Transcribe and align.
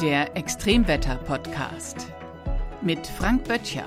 Der 0.00 0.36
Extremwetter-Podcast 0.36 2.06
mit 2.82 3.04
Frank 3.04 3.48
Böttcher 3.48 3.86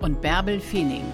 und 0.00 0.22
Bärbel 0.22 0.58
Feening. 0.58 1.04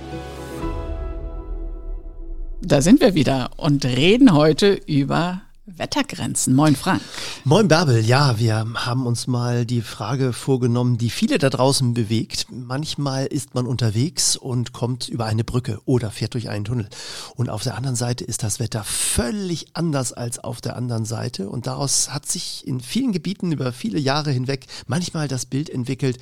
Da 2.63 2.81
sind 2.81 3.01
wir 3.01 3.15
wieder 3.15 3.51
und 3.57 3.85
reden 3.85 4.33
heute 4.33 4.75
über 4.87 5.43
Wettergrenzen. 5.77 6.55
Moin 6.55 6.77
Frank. 6.77 7.01
Moin 7.45 7.67
Bärbel. 7.67 8.05
Ja, 8.05 8.39
wir 8.39 8.65
haben 8.75 9.07
uns 9.07 9.27
mal 9.27 9.67
die 9.67 9.83
Frage 9.83 10.33
vorgenommen, 10.33 10.99
die 10.99 11.11
viele 11.11 11.39
da 11.39 11.51
draußen 11.51 11.95
bewegt. 11.95 12.47
Manchmal 12.51 13.27
ist 13.27 13.55
man 13.55 13.67
unterwegs 13.67 14.37
und 14.37 14.73
kommt 14.73 15.09
über 15.09 15.25
eine 15.27 15.43
Brücke 15.43 15.81
oder 15.85 16.11
fährt 16.11 16.35
durch 16.35 16.49
einen 16.49 16.65
Tunnel. 16.65 16.89
Und 17.35 17.51
auf 17.51 17.63
der 17.65 17.77
anderen 17.77 17.97
Seite 17.97 18.23
ist 18.25 18.43
das 18.45 18.61
Wetter 18.61 18.85
völlig 18.85 19.67
anders 19.75 20.13
als 20.13 20.39
auf 20.39 20.61
der 20.61 20.77
anderen 20.77 21.05
Seite. 21.05 21.49
Und 21.49 21.67
daraus 21.67 22.11
hat 22.11 22.27
sich 22.27 22.67
in 22.67 22.81
vielen 22.81 23.11
Gebieten 23.13 23.51
über 23.51 23.73
viele 23.73 23.99
Jahre 23.99 24.31
hinweg 24.31 24.67
manchmal 24.87 25.27
das 25.29 25.47
Bild 25.47 25.69
entwickelt, 25.71 26.19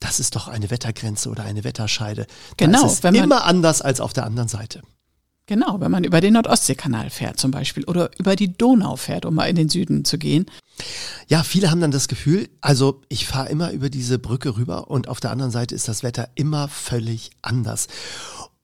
das 0.00 0.18
ist 0.20 0.34
doch 0.34 0.48
eine 0.48 0.70
Wettergrenze 0.70 1.28
oder 1.30 1.44
eine 1.44 1.62
Wetterscheide. 1.64 2.26
Da 2.56 2.66
Genau, 2.66 2.86
ist 2.86 2.92
es 2.94 3.02
man- 3.02 3.14
immer 3.14 3.44
anders 3.44 3.80
als 3.80 4.00
auf 4.00 4.12
der 4.12 4.26
anderen 4.26 4.48
Seite. 4.48 4.82
Genau, 5.48 5.80
wenn 5.80 5.90
man 5.90 6.04
über 6.04 6.20
den 6.20 6.34
Nordostseekanal 6.34 7.08
fährt 7.08 7.40
zum 7.40 7.50
Beispiel 7.50 7.84
oder 7.84 8.10
über 8.18 8.36
die 8.36 8.52
Donau 8.52 8.96
fährt, 8.96 9.24
um 9.24 9.34
mal 9.34 9.46
in 9.46 9.56
den 9.56 9.70
Süden 9.70 10.04
zu 10.04 10.18
gehen. 10.18 10.44
Ja, 11.26 11.42
viele 11.42 11.70
haben 11.70 11.80
dann 11.80 11.90
das 11.90 12.06
Gefühl, 12.06 12.50
also 12.60 13.00
ich 13.08 13.26
fahre 13.26 13.48
immer 13.48 13.72
über 13.72 13.88
diese 13.88 14.18
Brücke 14.18 14.58
rüber 14.58 14.90
und 14.90 15.08
auf 15.08 15.20
der 15.20 15.30
anderen 15.30 15.50
Seite 15.50 15.74
ist 15.74 15.88
das 15.88 16.02
Wetter 16.02 16.28
immer 16.34 16.68
völlig 16.68 17.30
anders. 17.40 17.88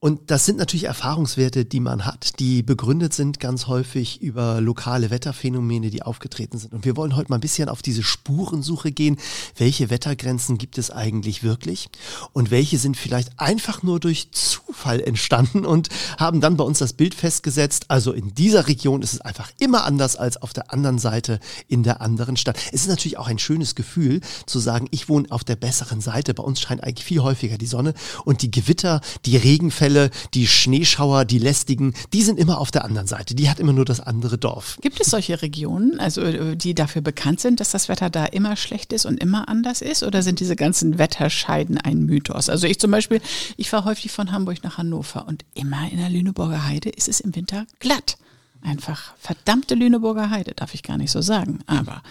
Und 0.05 0.29
das 0.29 0.45
sind 0.45 0.59
natürlich 0.59 0.83
Erfahrungswerte, 0.83 1.65
die 1.65 1.79
man 1.79 2.05
hat, 2.05 2.37
die 2.37 2.61
begründet 2.61 3.11
sind 3.15 3.39
ganz 3.39 3.65
häufig 3.65 4.21
über 4.21 4.61
lokale 4.61 5.09
Wetterphänomene, 5.09 5.89
die 5.89 6.03
aufgetreten 6.03 6.59
sind. 6.59 6.73
Und 6.73 6.85
wir 6.85 6.95
wollen 6.95 7.15
heute 7.15 7.31
mal 7.31 7.37
ein 7.37 7.41
bisschen 7.41 7.69
auf 7.69 7.81
diese 7.81 8.03
Spurensuche 8.03 8.91
gehen. 8.91 9.17
Welche 9.57 9.89
Wettergrenzen 9.89 10.59
gibt 10.59 10.77
es 10.77 10.91
eigentlich 10.91 11.41
wirklich? 11.41 11.89
Und 12.33 12.51
welche 12.51 12.77
sind 12.77 12.97
vielleicht 12.97 13.39
einfach 13.39 13.81
nur 13.81 13.99
durch 13.99 14.29
Zufall 14.29 15.01
entstanden 15.01 15.65
und 15.65 15.89
haben 16.19 16.39
dann 16.39 16.55
bei 16.55 16.63
uns 16.63 16.77
das 16.77 16.93
Bild 16.93 17.15
festgesetzt. 17.15 17.85
Also 17.87 18.13
in 18.13 18.35
dieser 18.35 18.67
Region 18.67 19.01
ist 19.01 19.13
es 19.13 19.21
einfach 19.21 19.49
immer 19.57 19.85
anders 19.85 20.17
als 20.17 20.37
auf 20.39 20.53
der 20.53 20.71
anderen 20.71 20.99
Seite 20.99 21.39
in 21.67 21.81
der 21.81 22.01
anderen 22.01 22.37
Stadt. 22.37 22.59
Es 22.71 22.81
ist 22.81 22.89
natürlich 22.89 23.17
auch 23.17 23.27
ein 23.27 23.39
schönes 23.39 23.73
Gefühl 23.73 24.21
zu 24.45 24.59
sagen, 24.59 24.87
ich 24.91 25.09
wohne 25.09 25.31
auf 25.31 25.43
der 25.43 25.55
besseren 25.55 25.99
Seite. 25.99 26.35
Bei 26.35 26.43
uns 26.43 26.61
scheint 26.61 26.83
eigentlich 26.83 27.05
viel 27.05 27.23
häufiger 27.23 27.57
die 27.57 27.65
Sonne 27.65 27.95
und 28.23 28.43
die 28.43 28.51
Gewitter, 28.51 29.01
die 29.25 29.37
Regenfälle, 29.37 29.94
die 30.33 30.47
Schneeschauer, 30.47 31.25
die 31.25 31.39
lästigen, 31.39 31.93
die 32.13 32.21
sind 32.21 32.39
immer 32.39 32.59
auf 32.59 32.71
der 32.71 32.85
anderen 32.85 33.07
Seite. 33.07 33.35
Die 33.35 33.49
hat 33.49 33.59
immer 33.59 33.73
nur 33.73 33.85
das 33.85 33.99
andere 33.99 34.37
Dorf. 34.37 34.77
Gibt 34.81 34.99
es 34.99 35.07
solche 35.07 35.41
Regionen, 35.41 35.99
also 35.99 36.21
äh, 36.21 36.55
die 36.55 36.73
dafür 36.73 37.01
bekannt 37.01 37.39
sind, 37.39 37.59
dass 37.59 37.71
das 37.71 37.89
Wetter 37.89 38.09
da 38.09 38.25
immer 38.25 38.55
schlecht 38.55 38.93
ist 38.93 39.05
und 39.05 39.17
immer 39.17 39.47
anders 39.49 39.81
ist? 39.81 40.03
Oder 40.03 40.21
sind 40.21 40.39
diese 40.39 40.55
ganzen 40.55 40.97
Wetterscheiden 40.97 41.77
ein 41.77 42.05
Mythos? 42.05 42.49
Also 42.49 42.67
ich 42.67 42.79
zum 42.79 42.91
Beispiel, 42.91 43.21
ich 43.57 43.69
fahre 43.69 43.85
häufig 43.85 44.11
von 44.11 44.31
Hamburg 44.31 44.63
nach 44.63 44.77
Hannover 44.77 45.27
und 45.27 45.45
immer 45.53 45.89
in 45.91 45.97
der 45.97 46.09
Lüneburger 46.09 46.65
Heide 46.65 46.89
ist 46.89 47.07
es 47.07 47.19
im 47.19 47.35
Winter 47.35 47.65
glatt. 47.79 48.17
Einfach 48.61 49.13
verdammte 49.19 49.75
Lüneburger 49.75 50.29
Heide, 50.31 50.53
darf 50.55 50.73
ich 50.73 50.81
gar 50.81 50.97
nicht 50.97 51.11
so 51.11 51.21
sagen. 51.21 51.59
Aber 51.67 52.01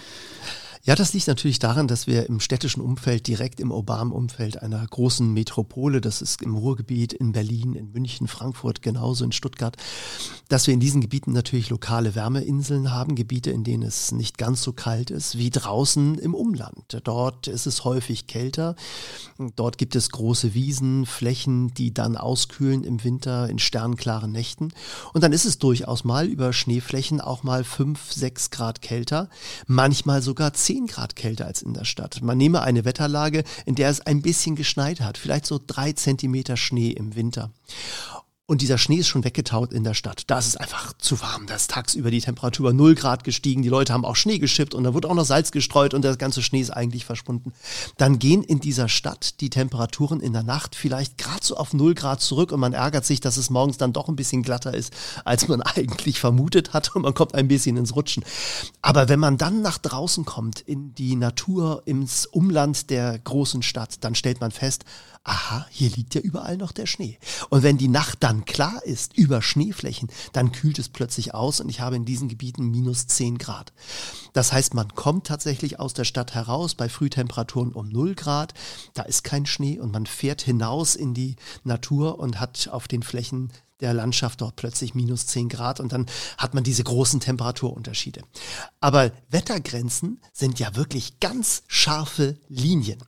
Ja, 0.85 0.93
das 0.93 1.13
liegt 1.13 1.27
natürlich 1.27 1.57
daran, 1.57 1.87
dass 1.87 2.05
wir 2.05 2.29
im 2.29 2.39
städtischen 2.39 2.79
Umfeld, 2.79 3.25
direkt 3.25 3.59
im 3.59 3.71
urbanen 3.71 4.13
Umfeld 4.13 4.61
einer 4.61 4.85
großen 4.85 5.33
Metropole, 5.33 5.99
das 5.99 6.21
ist 6.21 6.43
im 6.43 6.53
Ruhrgebiet, 6.53 7.11
in 7.11 7.31
Berlin, 7.31 7.73
in 7.73 7.91
München, 7.91 8.27
Frankfurt, 8.27 8.83
genauso 8.83 9.25
in 9.25 9.31
Stuttgart, 9.31 9.75
dass 10.47 10.67
wir 10.67 10.75
in 10.75 10.79
diesen 10.79 11.01
Gebieten 11.01 11.31
natürlich 11.31 11.71
lokale 11.71 12.13
Wärmeinseln 12.13 12.91
haben, 12.91 13.15
Gebiete, 13.15 13.49
in 13.49 13.63
denen 13.63 13.81
es 13.81 14.11
nicht 14.11 14.37
ganz 14.37 14.61
so 14.61 14.73
kalt 14.73 15.09
ist 15.09 15.39
wie 15.39 15.49
draußen 15.49 16.19
im 16.19 16.35
Umland. 16.35 17.01
Dort 17.03 17.47
ist 17.47 17.65
es 17.65 17.83
häufig 17.83 18.27
kälter. 18.27 18.75
Dort 19.55 19.79
gibt 19.79 19.95
es 19.95 20.11
große 20.11 20.53
Wiesen, 20.53 21.07
Flächen, 21.07 21.73
die 21.73 21.95
dann 21.95 22.15
auskühlen 22.15 22.83
im 22.83 23.03
Winter 23.03 23.49
in 23.49 23.57
sternklaren 23.57 24.31
Nächten. 24.31 24.71
Und 25.13 25.23
dann 25.23 25.33
ist 25.33 25.45
es 25.45 25.57
durchaus 25.57 26.03
mal 26.03 26.27
über 26.27 26.53
Schneeflächen 26.53 27.21
auch 27.21 27.41
mal 27.41 27.63
fünf, 27.63 28.11
sechs 28.11 28.51
Grad 28.51 28.83
kälter, 28.83 29.31
manchmal 29.65 30.21
sogar 30.21 30.53
10 30.75 30.87
Grad 30.87 31.15
kälter 31.15 31.45
als 31.45 31.61
in 31.61 31.73
der 31.73 31.85
Stadt. 31.85 32.21
Man 32.21 32.37
nehme 32.37 32.61
eine 32.61 32.83
Wetterlage, 32.83 33.45
in 33.65 33.75
der 33.75 33.89
es 33.89 34.01
ein 34.01 34.21
bisschen 34.21 34.57
geschneit 34.57 34.99
hat, 34.99 35.17
vielleicht 35.17 35.45
so 35.45 35.57
drei 35.65 35.93
Zentimeter 35.93 36.57
Schnee 36.57 36.89
im 36.89 37.15
Winter. 37.15 37.49
Und 38.47 38.61
dieser 38.61 38.77
Schnee 38.77 38.97
ist 38.97 39.07
schon 39.07 39.23
weggetaut 39.23 39.73
in 39.73 39.83
der 39.83 39.95
Stadt. 39.95 40.25
Da 40.27 40.37
ist 40.37 40.45
es 40.45 40.55
einfach 40.55 40.93
zu 40.99 41.19
warm. 41.19 41.47
Da 41.47 41.55
ist 41.55 41.71
tagsüber 41.71 42.11
die 42.11 42.21
Temperatur 42.21 42.69
über 42.69 42.73
0 42.73 42.93
Grad 42.93 43.23
gestiegen. 43.23 43.63
Die 43.63 43.69
Leute 43.69 43.91
haben 43.91 44.05
auch 44.05 44.15
Schnee 44.15 44.37
geschippt 44.37 44.75
und 44.75 44.83
da 44.83 44.93
wurde 44.93 45.09
auch 45.09 45.15
noch 45.15 45.25
Salz 45.25 45.49
gestreut 45.49 45.95
und 45.95 46.03
der 46.03 46.15
ganze 46.15 46.43
Schnee 46.43 46.61
ist 46.61 46.69
eigentlich 46.69 47.05
verschwunden. 47.05 47.53
Dann 47.97 48.19
gehen 48.19 48.43
in 48.43 48.59
dieser 48.59 48.87
Stadt 48.87 49.41
die 49.41 49.49
Temperaturen 49.49 50.19
in 50.19 50.31
der 50.31 50.43
Nacht 50.43 50.75
vielleicht 50.75 51.17
gerade 51.17 51.43
so 51.43 51.57
auf 51.57 51.73
0 51.73 51.95
Grad 51.95 52.21
zurück 52.21 52.51
und 52.51 52.59
man 52.59 52.73
ärgert 52.73 53.03
sich, 53.03 53.19
dass 53.19 53.37
es 53.37 53.49
morgens 53.49 53.79
dann 53.79 53.93
doch 53.93 54.09
ein 54.09 54.15
bisschen 54.15 54.43
glatter 54.43 54.75
ist, 54.75 54.93
als 55.23 55.47
man 55.47 55.61
eigentlich 55.63 56.19
vermutet 56.19 56.73
hat 56.73 56.95
und 56.95 57.01
man 57.01 57.15
kommt 57.15 57.33
ein 57.33 57.47
bisschen 57.47 57.77
ins 57.77 57.95
Rutschen. 57.95 58.23
Aber 58.83 59.09
wenn 59.09 59.19
man 59.19 59.39
dann 59.39 59.63
nach 59.63 59.79
draußen 59.79 60.23
kommt, 60.23 60.61
in 60.61 60.93
die 60.93 61.15
Natur, 61.15 61.81
ins 61.85 62.27
Umland 62.27 62.91
der 62.91 63.17
großen 63.17 63.63
Stadt, 63.63 64.03
dann 64.03 64.13
stellt 64.13 64.39
man 64.39 64.51
fest, 64.51 64.85
aha, 65.25 65.65
hier 65.71 65.89
liegt 65.89 66.13
ja 66.15 66.21
überall 66.21 66.55
noch 66.55 66.71
der 66.71 66.85
Schnee. 66.85 67.17
Und 67.49 67.63
wenn 67.63 67.77
die 67.77 67.87
Nacht 67.87 68.19
dann 68.21 68.45
klar 68.45 68.83
ist 68.85 69.17
über 69.17 69.41
Schneeflächen, 69.41 70.09
dann 70.33 70.51
kühlt 70.51 70.79
es 70.79 70.87
plötzlich 70.87 71.33
aus 71.33 71.59
und 71.59 71.67
ich 71.67 71.81
habe 71.81 71.95
in 71.95 72.05
diesen 72.05 72.29
Gebieten 72.29 72.69
minus 72.69 73.07
10 73.07 73.39
Grad. 73.39 73.73
Das 74.33 74.53
heißt, 74.53 74.75
man 74.75 74.89
kommt 74.89 75.27
tatsächlich 75.27 75.79
aus 75.79 75.93
der 75.93 76.03
Stadt 76.03 76.35
heraus 76.35 76.75
bei 76.75 76.89
Frühtemperaturen 76.89 77.73
um 77.73 77.89
0 77.89 78.13
Grad, 78.13 78.53
da 78.93 79.01
ist 79.01 79.23
kein 79.23 79.47
Schnee 79.47 79.79
und 79.79 79.91
man 79.91 80.05
fährt 80.05 80.43
hinaus 80.43 80.95
in 80.95 81.15
die 81.15 81.35
Natur 81.63 82.19
und 82.19 82.39
hat 82.39 82.69
auf 82.71 82.87
den 82.87 83.01
Flächen 83.01 83.51
der 83.81 83.93
Landschaft 83.93 84.41
dort 84.41 84.55
plötzlich 84.55 84.95
minus 84.95 85.25
10 85.27 85.49
Grad 85.49 85.79
und 85.79 85.91
dann 85.91 86.05
hat 86.37 86.53
man 86.53 86.63
diese 86.63 86.83
großen 86.83 87.19
Temperaturunterschiede. 87.19 88.21
Aber 88.79 89.11
Wettergrenzen 89.29 90.21
sind 90.31 90.59
ja 90.59 90.75
wirklich 90.75 91.19
ganz 91.19 91.63
scharfe 91.67 92.37
Linien. 92.47 92.99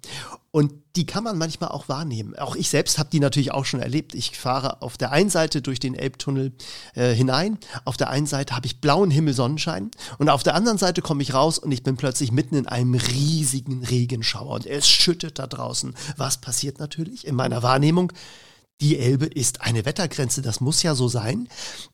Und 0.58 0.74
die 0.96 1.06
kann 1.06 1.24
man 1.24 1.38
manchmal 1.38 1.70
auch 1.70 1.88
wahrnehmen. 1.88 2.36
Auch 2.36 2.56
ich 2.56 2.70
selbst 2.70 2.98
habe 2.98 3.12
die 3.12 3.20
natürlich 3.20 3.52
auch 3.52 3.66
schon 3.66 3.80
erlebt. 3.80 4.16
Ich 4.16 4.36
fahre 4.40 4.82
auf 4.82 4.98
der 4.98 5.12
einen 5.12 5.30
Seite 5.30 5.62
durch 5.62 5.80
den 5.80 5.94
Elbtunnel 5.94 6.52
äh, 6.96 7.14
hinein, 7.14 7.60
auf 7.86 7.96
der 7.96 8.10
einen 8.10 8.26
Seite 8.26 8.56
habe 8.56 8.66
ich 8.66 8.82
blauen 8.82 9.12
Himmel, 9.12 9.36
Sonnenschein 9.36 9.92
und 10.18 10.30
auf 10.30 10.42
der 10.42 10.56
anderen 10.56 10.80
Seite 10.80 11.04
komme 11.04 11.22
ich 11.22 11.36
raus 11.36 11.60
und 11.60 11.72
ich 11.72 11.84
bin 11.84 11.96
plötzlich 11.96 12.32
mitten 12.32 12.56
in 12.56 12.66
einem 12.66 12.96
riesigen 12.96 13.84
Regenschauer 13.84 14.56
und 14.56 14.66
es 14.66 14.90
schüttet 14.90 15.38
da 15.38 15.46
draußen. 15.46 15.94
Was 16.16 16.38
passiert 16.38 16.80
natürlich 16.80 17.28
in 17.28 17.36
meiner 17.36 17.62
Wahrnehmung? 17.62 18.12
Die 18.80 19.00
Elbe 19.00 19.26
ist 19.26 19.62
eine 19.62 19.86
Wettergrenze, 19.86 20.44
das 20.44 20.62
muss 20.62 20.84
ja 20.84 20.94
so 20.94 21.08
sein. 21.08 21.48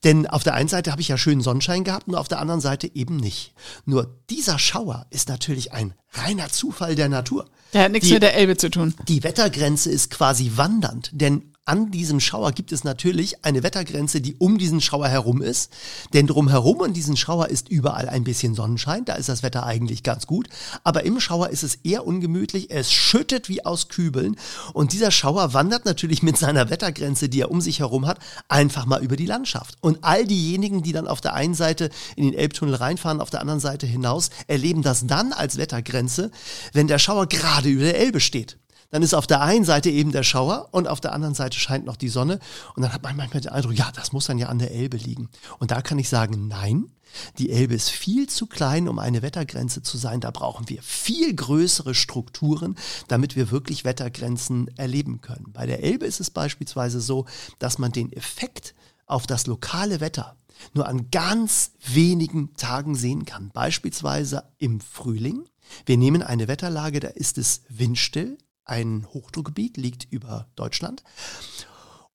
Denn 0.04 0.28
auf 0.28 0.44
der 0.44 0.54
einen 0.54 0.68
Seite 0.68 0.92
habe 0.92 1.02
ich 1.02 1.08
ja 1.08 1.18
schönen 1.18 1.40
Sonnenschein 1.42 1.86
gehabt 1.86 2.08
und 2.10 2.16
auf 2.16 2.28
der 2.28 2.40
anderen 2.40 2.60
Seite 2.60 2.94
eben 2.94 3.16
nicht. 3.16 3.54
Nur 3.86 4.20
dieser 4.30 4.60
Schauer 4.60 5.06
ist 5.10 5.30
natürlich 5.30 5.72
ein 5.72 5.94
reiner 6.12 6.50
Zufall 6.50 6.96
der 6.96 7.08
Natur. 7.10 7.50
der 7.74 7.84
hat 7.84 7.92
nichts 7.94 8.08
Die- 8.08 8.14
mit 8.16 8.24
der 8.24 8.36
Elbe 8.36 8.58
zu 8.58 8.70
tun. 8.70 8.94
Die 9.08 9.24
Wettergrenze 9.24 9.90
ist 9.90 10.12
quasi 10.12 10.52
wandernd, 10.56 11.10
denn 11.14 11.53
an 11.66 11.92
diesem 11.92 12.20
Schauer 12.20 12.52
gibt 12.52 12.74
es 12.74 12.84
natürlich 12.84 13.46
eine 13.46 13.64
Wettergrenze, 13.64 14.20
die 14.20 14.36
um 14.36 14.58
diesen 14.58 14.82
Schauer 14.82 15.08
herum 15.08 15.42
ist. 15.42 15.72
Denn 16.14 16.28
drumherum 16.28 16.82
an 16.82 16.94
diesen 16.94 17.16
Schauer 17.16 17.48
ist 17.48 17.70
überall 17.70 18.10
ein 18.10 18.26
bisschen 18.26 18.54
Sonnenschein, 18.54 19.06
da 19.06 19.16
ist 19.16 19.30
das 19.30 19.44
Wetter 19.44 19.66
eigentlich 19.66 20.04
ganz 20.04 20.28
gut. 20.28 20.50
Aber 20.84 21.06
im 21.06 21.22
Schauer 21.22 21.50
ist 21.50 21.64
es 21.64 21.76
eher 21.76 22.06
ungemütlich, 22.06 22.70
es 22.70 22.92
schüttet 22.92 23.48
wie 23.48 23.66
aus 23.66 23.88
Kübeln. 23.88 24.36
Und 24.74 24.92
dieser 24.92 25.10
Schauer 25.10 25.54
wandert 25.54 25.86
natürlich 25.86 26.22
mit 26.22 26.38
seiner 26.38 26.70
Wettergrenze, 26.70 27.30
die 27.30 27.42
er 27.42 27.52
um 27.52 27.62
sich 27.62 27.80
herum 27.80 28.08
hat, 28.08 28.20
einfach 28.50 28.86
mal 28.86 29.02
über 29.02 29.16
die 29.16 29.26
Landschaft. 29.26 29.76
Und 29.80 30.00
all 30.02 30.26
diejenigen, 30.26 30.84
die 30.84 30.92
dann 30.92 31.08
auf 31.08 31.22
der 31.22 31.34
einen 31.34 31.56
Seite 31.56 31.90
in 32.18 32.26
den 32.26 32.34
Elbtunnel 32.34 32.76
reinfahren, 32.76 33.22
auf 33.22 33.30
der 33.30 33.40
anderen 33.40 33.62
Seite 33.62 33.88
hinaus, 33.88 34.32
erleben 34.48 34.82
das 34.82 35.08
dann 35.08 35.32
als 35.32 35.58
Wettergrenze, 35.58 36.30
wenn 36.74 36.88
der 36.88 37.00
Schauer 37.00 37.28
gerade 37.28 37.70
über 37.70 37.84
der 37.84 37.98
Elbe 37.98 38.20
steht 38.20 38.58
dann 38.94 39.02
ist 39.02 39.16
auf 39.16 39.26
der 39.26 39.42
einen 39.42 39.66
Seite 39.66 39.90
eben 39.90 40.12
der 40.12 40.22
Schauer 40.22 40.70
und 40.70 40.88
auf 40.88 41.02
der 41.02 41.14
anderen 41.14 41.34
Seite 41.34 41.58
scheint 41.58 41.84
noch 41.84 41.96
die 41.96 42.10
Sonne. 42.10 42.38
Und 42.76 42.84
dann 42.84 42.94
hat 42.94 43.02
man 43.02 43.18
manchmal 43.18 43.42
den 43.42 43.52
Eindruck, 43.52 43.74
ja, 43.74 43.92
das 43.92 44.14
muss 44.14 44.28
dann 44.28 44.38
ja 44.38 44.50
an 44.50 44.60
der 44.60 44.70
Elbe 44.70 44.98
liegen. 44.98 45.30
Und 45.58 45.72
da 45.72 45.82
kann 45.82 45.98
ich 45.98 46.10
sagen, 46.10 46.48
nein, 46.48 46.92
die 47.40 47.50
Elbe 47.50 47.74
ist 47.74 47.90
viel 47.90 48.30
zu 48.30 48.46
klein, 48.46 48.88
um 48.88 49.00
eine 49.00 49.24
Wettergrenze 49.24 49.82
zu 49.82 49.98
sein. 49.98 50.22
Da 50.22 50.30
brauchen 50.30 50.70
wir 50.70 50.84
viel 50.84 51.34
größere 51.36 51.96
Strukturen, 51.96 52.76
damit 53.08 53.36
wir 53.36 53.50
wirklich 53.50 53.84
Wettergrenzen 53.84 54.70
erleben 54.78 55.22
können. 55.22 55.52
Bei 55.54 55.66
der 55.66 55.82
Elbe 55.82 56.06
ist 56.06 56.20
es 56.20 56.30
beispielsweise 56.30 57.02
so, 57.02 57.26
dass 57.58 57.80
man 57.80 57.94
den 57.94 58.14
Effekt 58.14 58.76
auf 59.08 59.26
das 59.26 59.48
lokale 59.48 60.02
Wetter 60.02 60.38
nur 60.76 60.88
an 60.88 61.10
ganz 61.10 61.72
wenigen 61.84 62.54
Tagen 62.58 62.94
sehen 62.94 63.26
kann. 63.26 63.50
Beispielsweise 63.56 64.44
im 64.60 64.82
Frühling. 64.82 65.46
Wir 65.88 65.98
nehmen 65.98 66.22
eine 66.22 66.48
Wetterlage, 66.48 67.00
da 67.00 67.08
ist 67.08 67.40
es 67.40 67.64
windstill. 67.70 68.38
Ein 68.66 69.08
Hochdruckgebiet 69.14 69.78
liegt 69.78 70.12
über 70.12 70.48
Deutschland. 70.56 71.04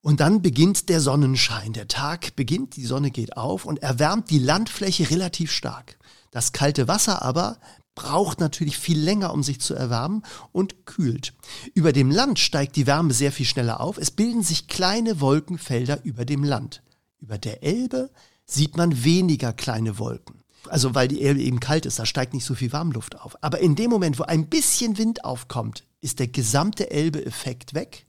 Und 0.00 0.20
dann 0.20 0.42
beginnt 0.42 0.88
der 0.88 1.00
Sonnenschein. 1.00 1.72
Der 1.72 1.88
Tag 1.88 2.36
beginnt, 2.36 2.76
die 2.76 2.86
Sonne 2.86 3.10
geht 3.10 3.36
auf 3.36 3.64
und 3.64 3.82
erwärmt 3.82 4.30
die 4.30 4.38
Landfläche 4.38 5.10
relativ 5.10 5.50
stark. 5.52 5.98
Das 6.30 6.52
kalte 6.52 6.88
Wasser 6.88 7.22
aber 7.22 7.58
braucht 7.94 8.38
natürlich 8.38 8.78
viel 8.78 8.98
länger, 8.98 9.32
um 9.32 9.42
sich 9.42 9.60
zu 9.60 9.74
erwärmen 9.74 10.22
und 10.52 10.86
kühlt. 10.86 11.34
Über 11.74 11.92
dem 11.92 12.12
Land 12.12 12.38
steigt 12.38 12.76
die 12.76 12.86
Wärme 12.86 13.12
sehr 13.12 13.32
viel 13.32 13.44
schneller 13.44 13.80
auf. 13.80 13.98
Es 13.98 14.12
bilden 14.12 14.42
sich 14.42 14.68
kleine 14.68 15.20
Wolkenfelder 15.20 16.04
über 16.04 16.24
dem 16.24 16.44
Land. 16.44 16.82
Über 17.18 17.38
der 17.38 17.64
Elbe 17.64 18.10
sieht 18.46 18.76
man 18.76 19.02
weniger 19.02 19.52
kleine 19.52 19.98
Wolken. 19.98 20.44
Also 20.68 20.94
weil 20.94 21.08
die 21.08 21.22
Elbe 21.22 21.42
eben 21.42 21.58
kalt 21.58 21.86
ist, 21.86 21.98
da 21.98 22.06
steigt 22.06 22.34
nicht 22.34 22.44
so 22.44 22.54
viel 22.54 22.72
Warmluft 22.72 23.20
auf. 23.20 23.42
Aber 23.42 23.58
in 23.58 23.74
dem 23.74 23.90
Moment, 23.90 24.18
wo 24.18 24.22
ein 24.22 24.46
bisschen 24.46 24.96
Wind 24.96 25.24
aufkommt, 25.24 25.82
ist 26.00 26.18
der 26.18 26.28
gesamte 26.28 26.90
Elbe-Effekt 26.90 27.74
weg 27.74 28.06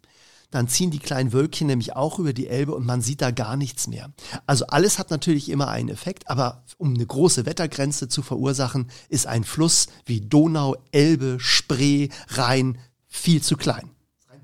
dann 0.52 0.68
ziehen 0.68 0.90
die 0.90 1.00
kleinen 1.00 1.32
Wölkchen 1.32 1.68
nämlich 1.68 1.96
auch 1.96 2.18
über 2.18 2.34
die 2.34 2.48
Elbe 2.48 2.74
und 2.74 2.86
man 2.86 3.02
sieht 3.02 3.22
da 3.22 3.32
gar 3.32 3.56
nichts 3.56 3.88
mehr. 3.88 4.12
Also 4.48 4.66
alles 4.68 4.98
hat 4.98 5.12
natürlich 5.12 5.50
immer 5.50 5.68
einen 5.68 5.90
Effekt, 5.90 6.30
aber 6.30 6.64
um 6.78 6.96
eine 6.96 7.06
große 7.06 7.46
Wettergrenze 7.46 8.08
zu 8.08 8.24
verursachen, 8.24 8.90
ist 9.10 9.28
ein 9.28 9.44
Fluss 9.44 9.88
wie 10.06 10.22
Donau, 10.22 10.76
Elbe, 10.92 11.38
Spree, 11.40 12.10
Rhein 12.30 12.80
viel 13.08 13.42
zu 13.44 13.58
klein. 13.58 13.92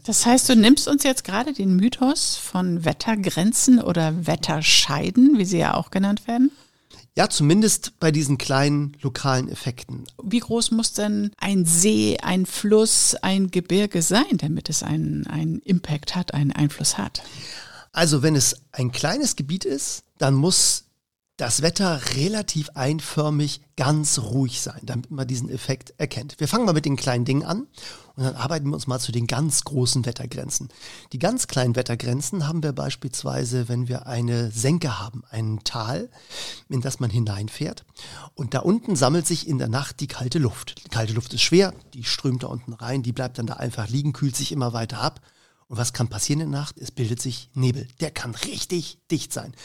Das 0.06 0.27
heißt, 0.27 0.48
du 0.50 0.56
nimmst 0.56 0.88
uns 0.88 1.01
jetzt 1.01 1.24
gerade 1.24 1.53
den 1.53 1.75
Mythos 1.75 2.36
von 2.36 2.86
Wettergrenzen 2.86 3.81
oder 3.81 4.27
Wetterscheiden, 4.27 5.39
wie 5.39 5.45
sie 5.45 5.57
ja 5.57 5.74
auch 5.74 5.89
genannt 5.89 6.27
werden? 6.27 6.51
Ja, 7.17 7.29
zumindest 7.29 7.97
bei 8.00 8.12
diesen 8.12 8.38
kleinen 8.38 8.97
lokalen 9.01 9.47
Effekten. 9.47 10.03
Wie 10.21 10.39
groß 10.39 10.71
muss 10.71 10.91
denn 10.91 11.31
ein 11.38 11.65
See, 11.65 12.17
ein 12.21 12.45
Fluss, 12.45 13.15
ein 13.21 13.51
Gebirge 13.51 14.01
sein, 14.01 14.38
damit 14.38 14.69
es 14.69 14.83
einen, 14.83 15.25
einen 15.27 15.59
Impact 15.59 16.13
hat, 16.15 16.33
einen 16.33 16.51
Einfluss 16.51 16.97
hat? 16.97 17.23
Also 17.94 18.21
wenn 18.21 18.35
es 18.35 18.57
ein 18.73 18.91
kleines 18.91 19.38
Gebiet 19.38 19.63
ist, 19.63 20.03
dann 20.17 20.33
muss 20.33 20.83
das 21.37 21.61
Wetter 21.61 21.99
relativ 22.15 22.69
einförmig 22.75 23.59
ganz 23.75 24.19
ruhig 24.19 24.61
sein, 24.61 24.79
damit 24.83 25.11
man 25.11 25.27
diesen 25.27 25.49
Effekt 25.49 25.93
erkennt. 25.97 26.39
Wir 26.39 26.47
fangen 26.47 26.65
mal 26.65 26.73
mit 26.73 26.85
den 26.85 26.95
kleinen 26.95 27.25
Dingen 27.25 27.43
an 27.43 27.67
und 28.15 28.23
dann 28.23 28.35
arbeiten 28.35 28.69
wir 28.69 28.75
uns 28.75 28.87
mal 28.87 28.99
zu 28.99 29.11
den 29.11 29.27
ganz 29.27 29.65
großen 29.65 30.05
Wettergrenzen. 30.05 30.69
Die 31.11 31.19
ganz 31.19 31.47
kleinen 31.47 31.75
Wettergrenzen 31.75 32.47
haben 32.47 32.63
wir 32.63 32.71
beispielsweise, 32.71 33.67
wenn 33.67 33.89
wir 33.89 34.07
eine 34.07 34.49
Senke 34.49 34.97
haben, 34.97 35.23
ein 35.29 35.59
Tal, 35.65 36.09
in 36.69 36.79
das 36.79 37.01
man 37.01 37.09
hineinfährt 37.09 37.83
und 38.35 38.53
da 38.53 38.59
unten 38.59 38.95
sammelt 38.95 39.27
sich 39.27 39.45
in 39.45 39.57
der 39.57 39.67
Nacht 39.67 39.99
die 39.99 40.07
kalte 40.07 40.39
Luft. 40.39 40.85
Die 40.85 40.89
kalte 40.89 41.11
Luft 41.11 41.33
ist 41.33 41.41
schwer, 41.41 41.73
die 41.93 42.05
strömt 42.05 42.43
da 42.43 42.47
unten 42.47 42.71
rein, 42.71 43.03
die 43.03 43.11
bleibt 43.11 43.39
dann 43.39 43.47
da 43.47 43.55
einfach 43.55 43.89
liegen, 43.89 44.13
kühlt 44.13 44.38
sich 44.38 44.53
immer 44.53 44.71
weiter 44.71 45.01
ab 45.01 45.19
und 45.67 45.77
was 45.77 45.94
kann 45.94 46.09
passieren 46.09 46.41
in 46.41 46.51
der 46.51 46.59
Nacht? 46.59 46.77
Es 46.77 46.91
bildet 46.91 47.21
sich 47.21 47.50
Nebel. 47.53 47.88
Der 48.00 48.12
kann 48.12 48.35
richtig 48.35 49.00
dicht 49.09 49.33
sein. 49.33 49.56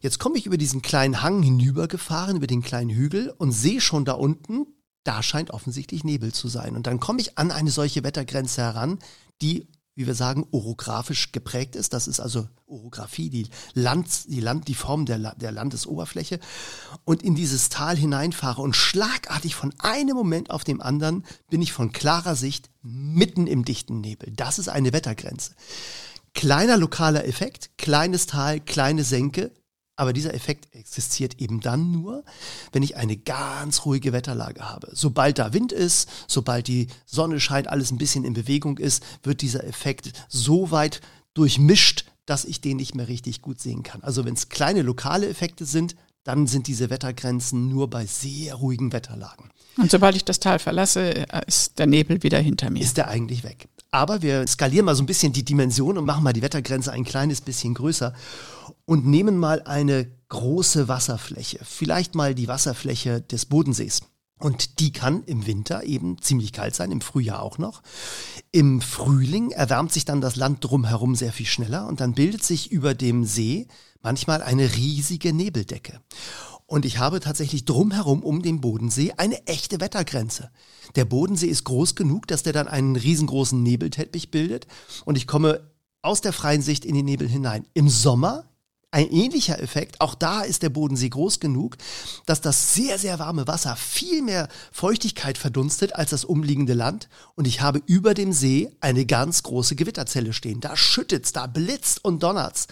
Jetzt 0.00 0.18
komme 0.18 0.38
ich 0.38 0.46
über 0.46 0.58
diesen 0.58 0.82
kleinen 0.82 1.22
Hang 1.22 1.42
hinübergefahren, 1.42 2.36
über 2.36 2.46
den 2.46 2.62
kleinen 2.62 2.90
Hügel 2.90 3.32
und 3.38 3.52
sehe 3.52 3.80
schon 3.80 4.04
da 4.04 4.12
unten, 4.12 4.66
da 5.04 5.22
scheint 5.22 5.50
offensichtlich 5.52 6.02
Nebel 6.02 6.32
zu 6.32 6.48
sein. 6.48 6.74
Und 6.74 6.86
dann 6.86 6.98
komme 6.98 7.20
ich 7.20 7.38
an 7.38 7.52
eine 7.52 7.70
solche 7.70 8.02
Wettergrenze 8.02 8.62
heran, 8.62 8.98
die 9.40 9.68
wie 9.96 10.06
wir 10.06 10.14
sagen, 10.14 10.46
orographisch 10.50 11.32
geprägt 11.32 11.74
ist. 11.74 11.94
Das 11.94 12.06
ist 12.06 12.20
also 12.20 12.46
Orographie, 12.66 13.30
die, 13.30 13.48
Land, 13.72 14.28
die, 14.28 14.40
Land, 14.40 14.68
die 14.68 14.74
Form 14.74 15.06
der, 15.06 15.34
der 15.34 15.52
Landesoberfläche. 15.52 16.38
Und 17.04 17.22
in 17.22 17.34
dieses 17.34 17.70
Tal 17.70 17.96
hineinfahre 17.96 18.60
und 18.60 18.76
schlagartig 18.76 19.54
von 19.54 19.72
einem 19.78 20.14
Moment 20.14 20.50
auf 20.50 20.64
dem 20.64 20.82
anderen 20.82 21.24
bin 21.48 21.62
ich 21.62 21.72
von 21.72 21.92
klarer 21.92 22.36
Sicht 22.36 22.70
mitten 22.82 23.46
im 23.46 23.64
dichten 23.64 24.02
Nebel. 24.02 24.32
Das 24.36 24.58
ist 24.58 24.68
eine 24.68 24.92
Wettergrenze. 24.92 25.54
Kleiner 26.34 26.76
lokaler 26.76 27.24
Effekt, 27.24 27.70
kleines 27.78 28.26
Tal, 28.26 28.60
kleine 28.60 29.02
Senke, 29.02 29.50
aber 29.96 30.12
dieser 30.12 30.34
Effekt 30.34 30.68
existiert 30.74 31.40
eben 31.40 31.60
dann 31.60 31.90
nur, 31.90 32.22
wenn 32.72 32.82
ich 32.82 32.96
eine 32.96 33.16
ganz 33.16 33.86
ruhige 33.86 34.12
Wetterlage 34.12 34.68
habe. 34.68 34.88
Sobald 34.92 35.38
da 35.38 35.52
Wind 35.52 35.72
ist, 35.72 36.08
sobald 36.28 36.68
die 36.68 36.88
Sonne 37.06 37.40
scheint, 37.40 37.68
alles 37.68 37.90
ein 37.90 37.98
bisschen 37.98 38.24
in 38.24 38.34
Bewegung 38.34 38.78
ist, 38.78 39.02
wird 39.22 39.40
dieser 39.40 39.64
Effekt 39.64 40.12
so 40.28 40.70
weit 40.70 41.00
durchmischt, 41.34 42.04
dass 42.26 42.44
ich 42.44 42.60
den 42.60 42.76
nicht 42.76 42.94
mehr 42.94 43.08
richtig 43.08 43.40
gut 43.40 43.60
sehen 43.60 43.82
kann. 43.82 44.02
Also 44.02 44.24
wenn 44.24 44.34
es 44.34 44.48
kleine 44.48 44.82
lokale 44.82 45.28
Effekte 45.28 45.64
sind, 45.64 45.96
dann 46.24 46.46
sind 46.46 46.66
diese 46.66 46.90
Wettergrenzen 46.90 47.68
nur 47.68 47.88
bei 47.88 48.04
sehr 48.04 48.56
ruhigen 48.56 48.92
Wetterlagen. 48.92 49.50
Und 49.76 49.90
sobald 49.90 50.16
ich 50.16 50.24
das 50.24 50.40
Tal 50.40 50.58
verlasse, 50.58 51.26
ist 51.46 51.78
der 51.78 51.86
Nebel 51.86 52.22
wieder 52.22 52.38
hinter 52.38 52.68
mir. 52.70 52.82
Ist 52.82 52.96
der 52.96 53.08
eigentlich 53.08 53.44
weg. 53.44 53.68
Aber 53.96 54.20
wir 54.20 54.46
skalieren 54.46 54.84
mal 54.84 54.94
so 54.94 55.02
ein 55.02 55.06
bisschen 55.06 55.32
die 55.32 55.42
Dimension 55.42 55.96
und 55.96 56.04
machen 56.04 56.22
mal 56.22 56.34
die 56.34 56.42
Wettergrenze 56.42 56.92
ein 56.92 57.02
kleines 57.02 57.40
bisschen 57.40 57.72
größer 57.72 58.12
und 58.84 59.06
nehmen 59.06 59.38
mal 59.38 59.62
eine 59.62 60.06
große 60.28 60.86
Wasserfläche, 60.86 61.60
vielleicht 61.64 62.14
mal 62.14 62.34
die 62.34 62.46
Wasserfläche 62.46 63.22
des 63.22 63.46
Bodensees. 63.46 64.02
Und 64.38 64.80
die 64.80 64.92
kann 64.92 65.24
im 65.24 65.46
Winter 65.46 65.82
eben 65.84 66.20
ziemlich 66.20 66.52
kalt 66.52 66.74
sein, 66.74 66.92
im 66.92 67.00
Frühjahr 67.00 67.40
auch 67.40 67.56
noch. 67.56 67.80
Im 68.52 68.82
Frühling 68.82 69.50
erwärmt 69.50 69.94
sich 69.94 70.04
dann 70.04 70.20
das 70.20 70.36
Land 70.36 70.62
drumherum 70.62 71.14
sehr 71.14 71.32
viel 71.32 71.46
schneller 71.46 71.86
und 71.86 72.00
dann 72.00 72.12
bildet 72.12 72.44
sich 72.44 72.70
über 72.70 72.92
dem 72.92 73.24
See 73.24 73.66
manchmal 74.02 74.42
eine 74.42 74.76
riesige 74.76 75.32
Nebeldecke. 75.32 76.02
Und 76.66 76.84
ich 76.84 76.98
habe 76.98 77.20
tatsächlich 77.20 77.64
drumherum 77.64 78.22
um 78.22 78.42
den 78.42 78.60
Bodensee 78.60 79.12
eine 79.16 79.46
echte 79.46 79.80
Wettergrenze. 79.80 80.50
Der 80.96 81.04
Bodensee 81.04 81.46
ist 81.46 81.64
groß 81.64 81.94
genug, 81.94 82.26
dass 82.26 82.42
der 82.42 82.52
dann 82.52 82.66
einen 82.66 82.96
riesengroßen 82.96 83.62
Nebelteppich 83.62 84.30
bildet 84.32 84.66
und 85.04 85.16
ich 85.16 85.26
komme 85.26 85.60
aus 86.02 86.20
der 86.20 86.32
freien 86.32 86.62
Sicht 86.62 86.84
in 86.84 86.94
den 86.94 87.04
Nebel 87.04 87.28
hinein. 87.28 87.66
Im 87.74 87.88
Sommer 87.88 88.44
ein 88.92 89.10
ähnlicher 89.10 89.60
Effekt, 89.60 90.00
auch 90.00 90.14
da 90.14 90.42
ist 90.42 90.62
der 90.62 90.70
Bodensee 90.70 91.08
groß 91.08 91.38
genug, 91.38 91.76
dass 92.24 92.40
das 92.40 92.72
sehr, 92.74 92.98
sehr 92.98 93.18
warme 93.18 93.46
Wasser 93.46 93.76
viel 93.76 94.22
mehr 94.22 94.48
Feuchtigkeit 94.72 95.36
verdunstet 95.36 95.94
als 95.94 96.10
das 96.10 96.24
umliegende 96.24 96.72
Land 96.72 97.08
und 97.34 97.46
ich 97.46 97.60
habe 97.60 97.82
über 97.86 98.14
dem 98.14 98.32
See 98.32 98.70
eine 98.80 99.04
ganz 99.04 99.42
große 99.42 99.76
Gewitterzelle 99.76 100.32
stehen. 100.32 100.60
Da 100.60 100.76
schüttet's, 100.76 101.32
da 101.32 101.46
blitzt 101.46 102.04
und 102.04 102.22
donnert's. 102.22 102.68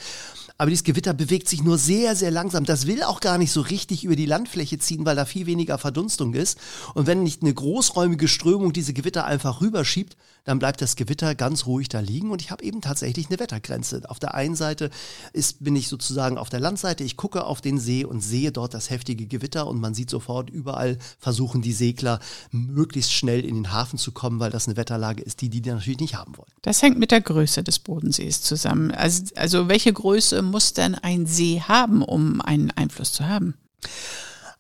Aber 0.57 0.71
dieses 0.71 0.85
Gewitter 0.85 1.15
bewegt 1.15 1.49
sich 1.49 1.65
nur 1.65 1.79
sehr, 1.79 2.15
sehr 2.15 2.31
langsam. 2.31 2.65
Das 2.65 2.87
will 2.87 3.03
auch 3.03 3.21
gar 3.21 3.39
nicht 3.39 3.51
so 3.51 3.61
richtig 3.61 4.05
über 4.05 4.15
die 4.15 4.27
Landfläche 4.27 4.79
ziehen, 4.79 5.05
weil 5.05 5.17
da 5.17 5.25
viel 5.25 5.47
weniger 5.47 5.79
Verdunstung 5.79 6.33
ist. 6.35 6.59
Und 6.95 7.09
wenn 7.09 7.25
nicht 7.25 7.43
eine 7.43 7.53
großräumige 7.53 8.29
Strömung 8.29 8.73
diese 8.73 8.93
Gewitter 8.93 9.25
einfach 9.25 9.61
rüberschiebt, 9.61 10.17
dann 10.45 10.61
bleibt 10.61 10.81
das 10.81 10.95
Gewitter 10.95 11.35
ganz 11.35 11.67
ruhig 11.67 11.89
da 11.89 11.99
liegen. 11.99 12.31
Und 12.31 12.41
ich 12.41 12.53
habe 12.53 12.63
eben 12.63 12.83
tatsächlich 12.83 13.29
eine 13.29 13.41
Wettergrenze. 13.41 14.03
Auf 14.09 14.21
der 14.21 14.35
einen 14.35 14.55
Seite 14.55 14.91
ist, 15.33 15.65
bin 15.65 15.75
ich 15.75 15.89
sozusagen 15.89 16.39
auf 16.39 16.51
der 16.51 16.61
Landseite. 16.61 17.03
Ich 17.03 17.17
gucke 17.17 17.45
auf 17.45 17.61
den 17.61 17.81
See 17.81 18.05
und 18.05 18.21
sehe 18.21 18.53
dort 18.53 18.75
das 18.75 18.91
heftige 18.91 19.27
Gewitter. 19.27 19.67
Und 19.67 19.81
man 19.81 19.95
sieht 19.95 20.11
sofort 20.11 20.51
überall 20.51 20.99
versuchen 21.19 21.63
die 21.63 21.73
Segler 21.73 22.21
möglichst 22.53 23.13
schnell 23.13 23.45
in 23.45 23.57
den 23.57 23.73
Hafen 23.73 23.99
zu 23.99 24.13
kommen, 24.13 24.39
weil 24.39 24.53
das 24.53 24.69
eine 24.69 24.77
Wetterlage 24.77 25.23
ist, 25.23 25.41
die 25.41 25.49
die 25.49 25.63
natürlich 25.63 25.99
nicht 25.99 26.15
haben 26.15 26.37
wollen. 26.37 26.53
Das 26.63 26.81
hängt 26.81 26.99
mit 26.99 27.11
der 27.11 27.23
Größe 27.23 27.65
des 27.65 27.81
Bodensees 27.81 28.43
zusammen. 28.43 28.93
Also, 28.93 29.25
also 29.35 29.69
welche 29.69 29.93
Größe 29.93 30.44
muss 30.45 30.73
denn 30.75 30.95
ein 30.95 31.27
See 31.27 31.61
haben, 31.61 32.03
um 32.03 32.41
einen 32.41 32.71
Einfluss 32.71 33.13
zu 33.13 33.27
haben? 33.27 33.55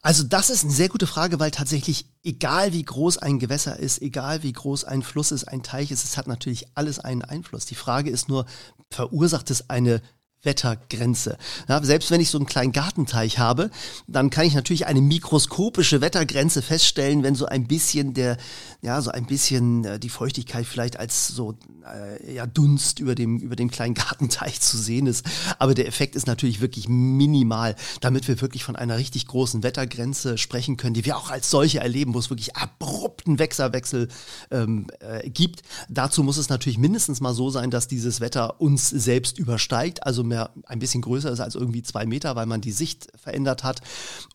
Also 0.05 0.23
das 0.23 0.51
ist 0.51 0.65
eine 0.65 0.73
sehr 0.73 0.91
gute 0.91 1.07
Frage, 1.07 1.41
weil 1.41 1.51
tatsächlich 1.51 2.05
egal 2.23 2.75
wie 2.75 2.83
groß 2.83 3.17
ein 3.17 3.39
Gewässer 3.39 3.79
ist, 3.79 4.03
egal 4.03 4.43
wie 4.43 4.53
groß 4.53 4.85
ein 4.85 5.03
Fluss 5.03 5.33
ist, 5.33 5.45
ein 5.45 5.63
Teich 5.63 5.91
ist, 5.91 6.05
es 6.05 6.19
hat 6.19 6.27
natürlich 6.27 6.67
alles 6.75 6.99
einen 6.99 7.23
Einfluss. 7.23 7.65
Die 7.65 7.75
Frage 7.75 8.11
ist 8.11 8.29
nur, 8.29 8.45
verursacht 8.91 9.51
es 9.51 9.71
eine 9.71 10.03
Wettergrenze. 10.45 11.39
Ja, 11.69 11.83
selbst 11.83 12.11
wenn 12.11 12.21
ich 12.21 12.31
so 12.31 12.39
einen 12.39 12.47
kleinen 12.47 12.73
Gartenteich 12.73 13.39
habe, 13.39 13.71
dann 14.07 14.31
kann 14.31 14.47
ich 14.47 14.55
natürlich 14.55 14.87
eine 14.87 15.01
mikroskopische 15.01 16.01
Wettergrenze 16.01 16.63
feststellen, 16.63 17.23
wenn 17.23 17.35
so 17.35 17.47
ein 17.47 17.67
bisschen 17.67 18.15
der, 18.15 18.37
ja, 18.83 19.01
so 19.01 19.11
ein 19.11 19.27
bisschen 19.27 19.85
äh, 19.85 19.99
die 19.99 20.11
Feuchtigkeit 20.11 20.67
vielleicht 20.67 20.99
als 20.99 21.29
so 21.29 21.55
äh, 21.85 22.35
ja, 22.35 22.47
Dunst 22.47 22.99
über 23.01 23.15
dem, 23.15 23.39
über 23.39 23.57
dem 23.57 23.71
kleinen 23.71 23.95
Gartenteich 23.95 24.61
zu 24.61 24.77
sehen 24.79 25.07
ist. 25.07 25.27
Aber 25.59 25.75
der 25.75 25.87
Effekt 25.87 26.17
ist 26.17 26.27
natürlich 26.27 26.61
wirklich 26.61 26.89
minimal, 26.89 27.77
damit 28.01 28.29
wir 28.29 28.41
wirklich 28.41 28.65
von 28.65 28.77
einer 28.77 28.97
richtig 28.97 29.27
großen 29.27 29.63
Wettergrenze 29.63 30.39
sprechen 30.39 30.77
können, 30.77 30.95
die 30.95 31.05
wir 31.05 31.17
auch 31.17 31.31
als 31.31 31.51
solche 31.51 31.81
erleben, 31.81 32.15
wo 32.15 32.19
es 32.19 32.31
wirklich 32.31 32.57
abrupten 32.57 33.39
Wechselwechsel 33.39 34.09
ähm, 34.51 34.87
äh, 35.01 35.29
gibt. 35.29 35.63
Dazu 35.89 36.23
muss 36.23 36.37
es 36.37 36.49
natürlich 36.49 36.79
mindestens 36.79 37.21
mal 37.21 37.35
so 37.35 37.51
sein, 37.51 37.71
dass 37.71 37.89
dieses 37.89 38.21
Wetter 38.21 38.61
uns 38.61 38.89
selbst 38.89 39.39
übersteigt, 39.39 40.07
also 40.07 40.25
mehr 40.25 40.51
ein 40.67 40.79
bisschen 40.79 41.03
größer 41.03 41.31
ist 41.31 41.41
als 41.41 41.55
irgendwie 41.55 41.83
zwei 41.83 42.07
Meter, 42.07 42.37
weil 42.37 42.47
man 42.47 42.61
die 42.61 42.73
Sicht 42.73 43.09
verändert 43.17 43.65
hat. 43.65 43.81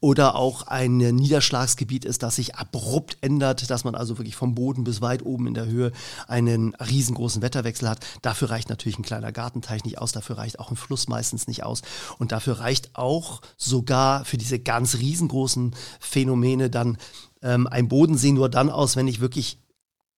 Oder 0.01 0.35
auch 0.35 0.63
ein 0.67 0.97
Niederschlagsgebiet 0.97 2.05
ist, 2.05 2.23
das 2.23 2.35
sich 2.35 2.55
abrupt 2.55 3.17
ändert, 3.21 3.69
dass 3.69 3.83
man 3.83 3.95
also 3.95 4.17
wirklich 4.17 4.35
vom 4.35 4.55
Boden 4.55 4.83
bis 4.83 5.01
weit 5.01 5.25
oben 5.25 5.47
in 5.47 5.53
der 5.53 5.65
Höhe 5.65 5.91
einen 6.27 6.75
riesengroßen 6.75 7.38
Wetterwechsel 7.41 7.89
hat. 7.89 8.05
Dafür 8.21 8.49
reicht 8.49 8.69
natürlich 8.69 8.99
ein 8.99 9.03
kleiner 9.03 9.31
Gartenteich 9.31 9.83
nicht 9.83 9.99
aus, 9.99 10.11
dafür 10.11 10.37
reicht 10.37 10.59
auch 10.59 10.71
ein 10.71 10.77
Fluss 10.77 11.07
meistens 11.07 11.47
nicht 11.47 11.63
aus. 11.63 11.81
Und 12.17 12.31
dafür 12.31 12.59
reicht 12.59 12.95
auch 12.95 13.41
sogar 13.57 14.25
für 14.25 14.37
diese 14.37 14.59
ganz 14.59 14.95
riesengroßen 14.97 15.75
Phänomene 15.99 16.69
dann 16.69 16.97
ähm, 17.41 17.67
ein 17.67 17.87
Bodensee 17.87 18.31
nur 18.31 18.49
dann 18.49 18.69
aus, 18.69 18.95
wenn 18.95 19.07
ich 19.07 19.19
wirklich 19.19 19.59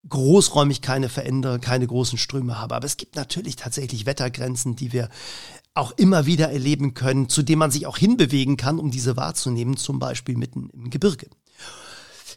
großräumig 0.08 0.82
keine 0.82 1.08
verändere, 1.08 1.60
keine 1.60 1.86
großen 1.86 2.18
Ströme 2.18 2.58
habe. 2.58 2.74
Aber 2.74 2.86
es 2.86 2.96
gibt 2.96 3.16
natürlich 3.16 3.56
tatsächlich 3.56 4.06
Wettergrenzen, 4.06 4.76
die 4.76 4.92
wir 4.92 5.08
auch 5.74 5.92
immer 5.92 6.26
wieder 6.26 6.50
erleben 6.50 6.94
können, 6.94 7.28
zu 7.28 7.42
dem 7.42 7.58
man 7.58 7.70
sich 7.70 7.86
auch 7.86 7.96
hinbewegen 7.96 8.56
kann, 8.56 8.78
um 8.78 8.90
diese 8.90 9.16
wahrzunehmen, 9.16 9.76
zum 9.76 9.98
Beispiel 9.98 10.36
mitten 10.36 10.68
im 10.70 10.90
Gebirge. 10.90 11.28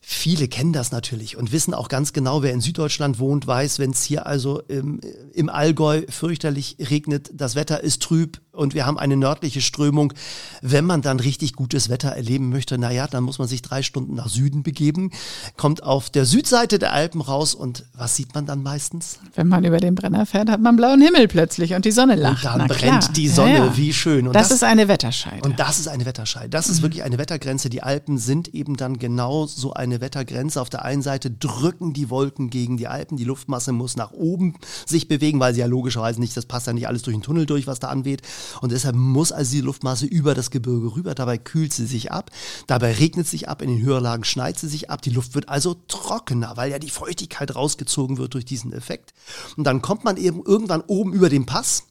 Viele 0.08 0.48
kennen 0.48 0.72
das 0.72 0.92
natürlich 0.92 1.36
und 1.36 1.52
wissen 1.52 1.74
auch 1.74 1.90
ganz 1.90 2.14
genau, 2.14 2.44
wer 2.44 2.54
in 2.54 2.62
Süddeutschland 2.62 3.18
wohnt, 3.18 3.48
weiß, 3.48 3.80
wenn 3.80 3.90
es 3.90 4.04
hier 4.04 4.28
also 4.28 4.62
im, 4.68 5.02
im 5.34 5.50
Allgäu 5.50 6.04
fürchterlich 6.08 6.78
regnet, 6.80 7.32
das 7.34 7.56
Wetter 7.56 7.82
ist 7.82 8.04
trüb 8.04 8.40
und 8.56 8.74
wir 8.74 8.86
haben 8.86 8.98
eine 8.98 9.18
nördliche 9.18 9.62
Strömung. 9.62 10.14
Wenn 10.62 10.86
man 10.86 11.02
dann 11.02 11.20
richtig 11.20 11.54
gutes 11.54 11.90
Wetter 11.90 12.10
erleben 12.10 12.50
möchte, 12.50 12.78
naja, 12.78 13.08
dann 13.08 13.24
muss 13.24 13.40
man 13.40 13.48
sich 13.48 13.62
drei 13.62 13.82
Stunden 13.84 14.16
nach 14.16 14.30
Süden 14.30 14.64
begeben, 14.64 15.12
kommt 15.58 15.84
auf 15.84 16.10
der 16.10 16.26
Südseite 16.26 16.80
der 16.80 16.94
Alpen 16.94 17.22
raus 17.22 17.54
und 17.56 17.86
was 17.94 18.16
sieht 18.16 18.34
man 18.34 18.46
dann 18.46 18.64
meistens? 18.64 19.20
Wenn 19.36 19.48
man 19.48 19.64
über 19.64 19.78
den 19.78 19.96
Brenner 19.96 20.26
fährt, 20.26 20.50
hat 20.50 20.62
man 20.62 20.76
blauen 20.76 21.02
Himmel 21.02 21.28
plötzlich 21.28 21.74
und 21.74 21.86
die 21.86 21.92
Sonne 21.92 22.16
lacht. 22.16 22.44
Und 22.46 22.52
dann 22.52 22.58
Na 22.60 22.68
brennt 22.68 22.80
klar. 23.04 23.14
die 23.16 23.28
Sonne, 23.28 23.54
Ja, 23.54 23.66
ja. 23.66 23.78
wie 23.78 23.94
schön. 23.94 24.28
Und 24.28 24.36
das, 24.36 24.52
ist 24.52 24.64
eine 24.64 24.88
Wetterscheide. 24.88 25.42
Und 25.48 25.60
das 25.60 25.80
ist 25.80 25.88
eine 25.88 26.06
Wetterscheide. 26.06 26.50
Das 26.50 26.70
ist 26.70 26.82
wirklich 26.82 27.04
eine 27.04 27.18
Wettergrenze. 27.18 27.70
Die 27.70 27.84
Alpen 27.84 28.18
sind 28.18 28.48
eben 28.54 28.78
dann 28.78 28.98
genau 29.00 29.46
so 29.46 29.74
eine 29.74 30.02
Wettergrenze. 30.02 30.62
Auf 30.62 30.70
der 30.70 30.84
einen 30.84 31.02
Seite 31.02 31.30
drücken 31.32 31.94
die 31.94 32.10
Wolken 32.10 32.50
gegen 32.50 32.78
die 32.78 32.88
Alpen. 32.88 33.18
Die 33.18 33.24
Luftmasse 33.24 33.72
muss 33.72 33.96
nach 33.96 34.12
oben 34.12 34.56
sich 34.86 35.08
bewegen, 35.08 35.40
weil 35.40 35.54
sie 35.54 35.60
ja 35.62 35.66
logischerweise 35.66 36.20
nicht, 36.20 36.36
das 36.38 36.46
passt 36.46 36.68
ja 36.68 36.74
nicht 36.74 36.88
alles 36.88 37.02
durch 37.02 37.16
den 37.16 37.22
Tunnel 37.24 37.46
durch, 37.46 37.68
was 37.68 37.80
da 37.80 37.90
anweht. 37.90 38.22
Und 38.62 38.72
deshalb 38.72 38.96
muss 38.96 39.32
also 39.32 39.52
die 39.52 39.62
Luftmasse 39.62 40.06
über 40.06 40.34
das 40.34 40.52
Gebirge 40.52 40.96
rüber. 40.96 41.16
Dabei 41.16 41.38
kühlt 41.38 41.74
sie 41.74 41.86
sich 41.86 42.12
ab. 42.12 42.32
Dabei 42.68 42.94
regnet 42.94 43.28
sich 43.28 43.50
ab. 43.50 43.62
In 43.62 43.70
den 43.70 43.82
Höherlagen 43.82 44.24
schneit 44.24 44.60
sie 44.60 44.68
sich 44.68 44.90
ab. 44.90 45.02
Die 45.02 45.10
Luft 45.10 45.36
wird 45.36 45.50
also 45.50 45.76
trockener, 45.88 46.58
weil 46.58 46.72
ja 46.72 46.80
die 46.80 46.90
Feuchtigkeit 46.90 47.56
rausgezogen 47.56 48.18
wird 48.18 48.34
durch 48.34 48.46
diesen 48.46 48.74
Effekt. 48.74 49.14
Und 49.58 49.66
dann 49.66 49.82
kommt 49.82 50.04
man 50.04 50.18
eben 50.18 50.44
irgendwann 50.44 50.82
oben 50.82 51.14
über 51.14 51.30
den 51.30 51.46
Pass. 51.46 51.84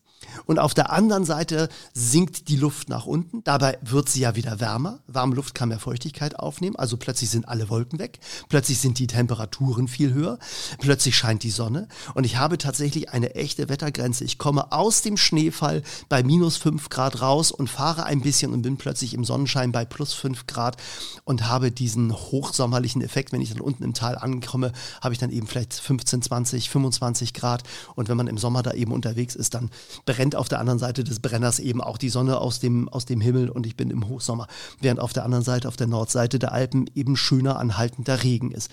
Und 0.47 0.59
auf 0.59 0.75
der 0.75 0.93
anderen 0.93 1.25
Seite 1.25 1.69
sinkt 1.93 2.49
die 2.49 2.57
Luft 2.57 2.89
nach 2.89 3.07
unten. 3.07 3.43
Dabei 3.45 3.79
wird 3.83 4.09
sie 4.09 4.21
ja 4.21 4.37
wieder 4.37 4.61
wärmer. 4.61 5.01
Warme 5.07 5.35
Luft 5.35 5.55
kann 5.55 5.71
mehr 5.71 5.79
Feuchtigkeit 5.79 6.39
aufnehmen. 6.39 6.77
Also 6.77 6.97
plötzlich 6.97 7.31
sind 7.31 7.49
alle 7.49 7.69
Wolken 7.69 7.99
weg. 7.99 8.19
Plötzlich 8.49 8.79
sind 8.79 8.99
die 8.99 9.07
Temperaturen 9.07 9.89
viel 9.89 10.13
höher. 10.13 10.39
Plötzlich 10.79 11.17
scheint 11.17 11.43
die 11.43 11.51
Sonne. 11.51 11.89
Und 12.15 12.25
ich 12.25 12.37
habe 12.37 12.59
tatsächlich 12.59 13.11
eine 13.11 13.35
echte 13.35 13.69
Wettergrenze. 13.69 14.25
Ich 14.25 14.39
komme 14.39 14.73
aus 14.73 15.03
dem 15.03 15.17
Schneefall 15.17 15.83
bei 16.09 16.23
minus 16.23 16.57
fünf 16.57 16.89
Grad 16.89 17.21
raus 17.21 17.51
und 17.51 17.71
fahre 17.71 18.05
ein 18.05 18.21
bisschen 18.21 18.53
und 18.53 18.63
bin 18.63 18.77
plötzlich 18.77 19.15
im 19.15 19.25
Sonnenschein 19.25 19.73
bei 19.73 19.85
plus 19.85 20.13
fünf 20.13 20.47
Grad 20.47 20.77
und 21.25 21.49
habe 21.49 21.71
diesen 21.71 22.13
hochsommerlichen 22.13 23.03
Effekt. 23.03 23.33
Wenn 23.33 23.41
ich 23.41 23.51
dann 23.51 23.61
unten 23.61 23.85
im 23.85 23.95
Tal 23.95 24.17
ankomme, 24.17 24.73
habe 25.01 25.15
ich 25.15 25.19
dann 25.19 25.31
eben 25.31 25.47
vielleicht 25.47 25.75
15, 25.75 26.23
20, 26.23 26.71
25 26.71 27.35
Grad. 27.35 27.63
Und 27.95 28.09
wenn 28.09 28.17
man 28.17 28.27
im 28.27 28.39
Sommer 28.39 28.63
da 28.63 28.73
eben 28.73 28.93
unterwegs 28.93 29.35
ist, 29.35 29.55
dann 29.55 29.71
brennt 30.07 30.34
auf 30.37 30.49
der 30.49 30.61
anderen 30.61 30.79
Seite 30.79 31.05
des 31.05 31.21
Brenners 31.21 31.59
eben 31.59 31.81
auch 31.81 31.99
die 31.99 32.09
Sonne 32.09 32.38
aus 32.38 32.61
dem, 32.61 32.88
aus 32.88 33.05
dem 33.05 33.21
Himmel 33.21 33.50
und 33.50 33.67
ich 33.67 33.76
bin 33.76 33.91
im 33.91 34.09
Hochsommer. 34.09 34.47
Während 34.81 35.00
auf 35.00 35.12
der 35.12 35.25
anderen 35.25 35.45
Seite, 35.45 35.69
auf 35.69 35.76
der 35.76 35.87
Nordseite 35.87 36.38
der 36.38 36.53
Alpen 36.53 36.88
eben 36.95 37.17
schöner 37.17 37.59
anhaltender 37.59 38.23
Regen 38.23 38.50
ist. 38.50 38.71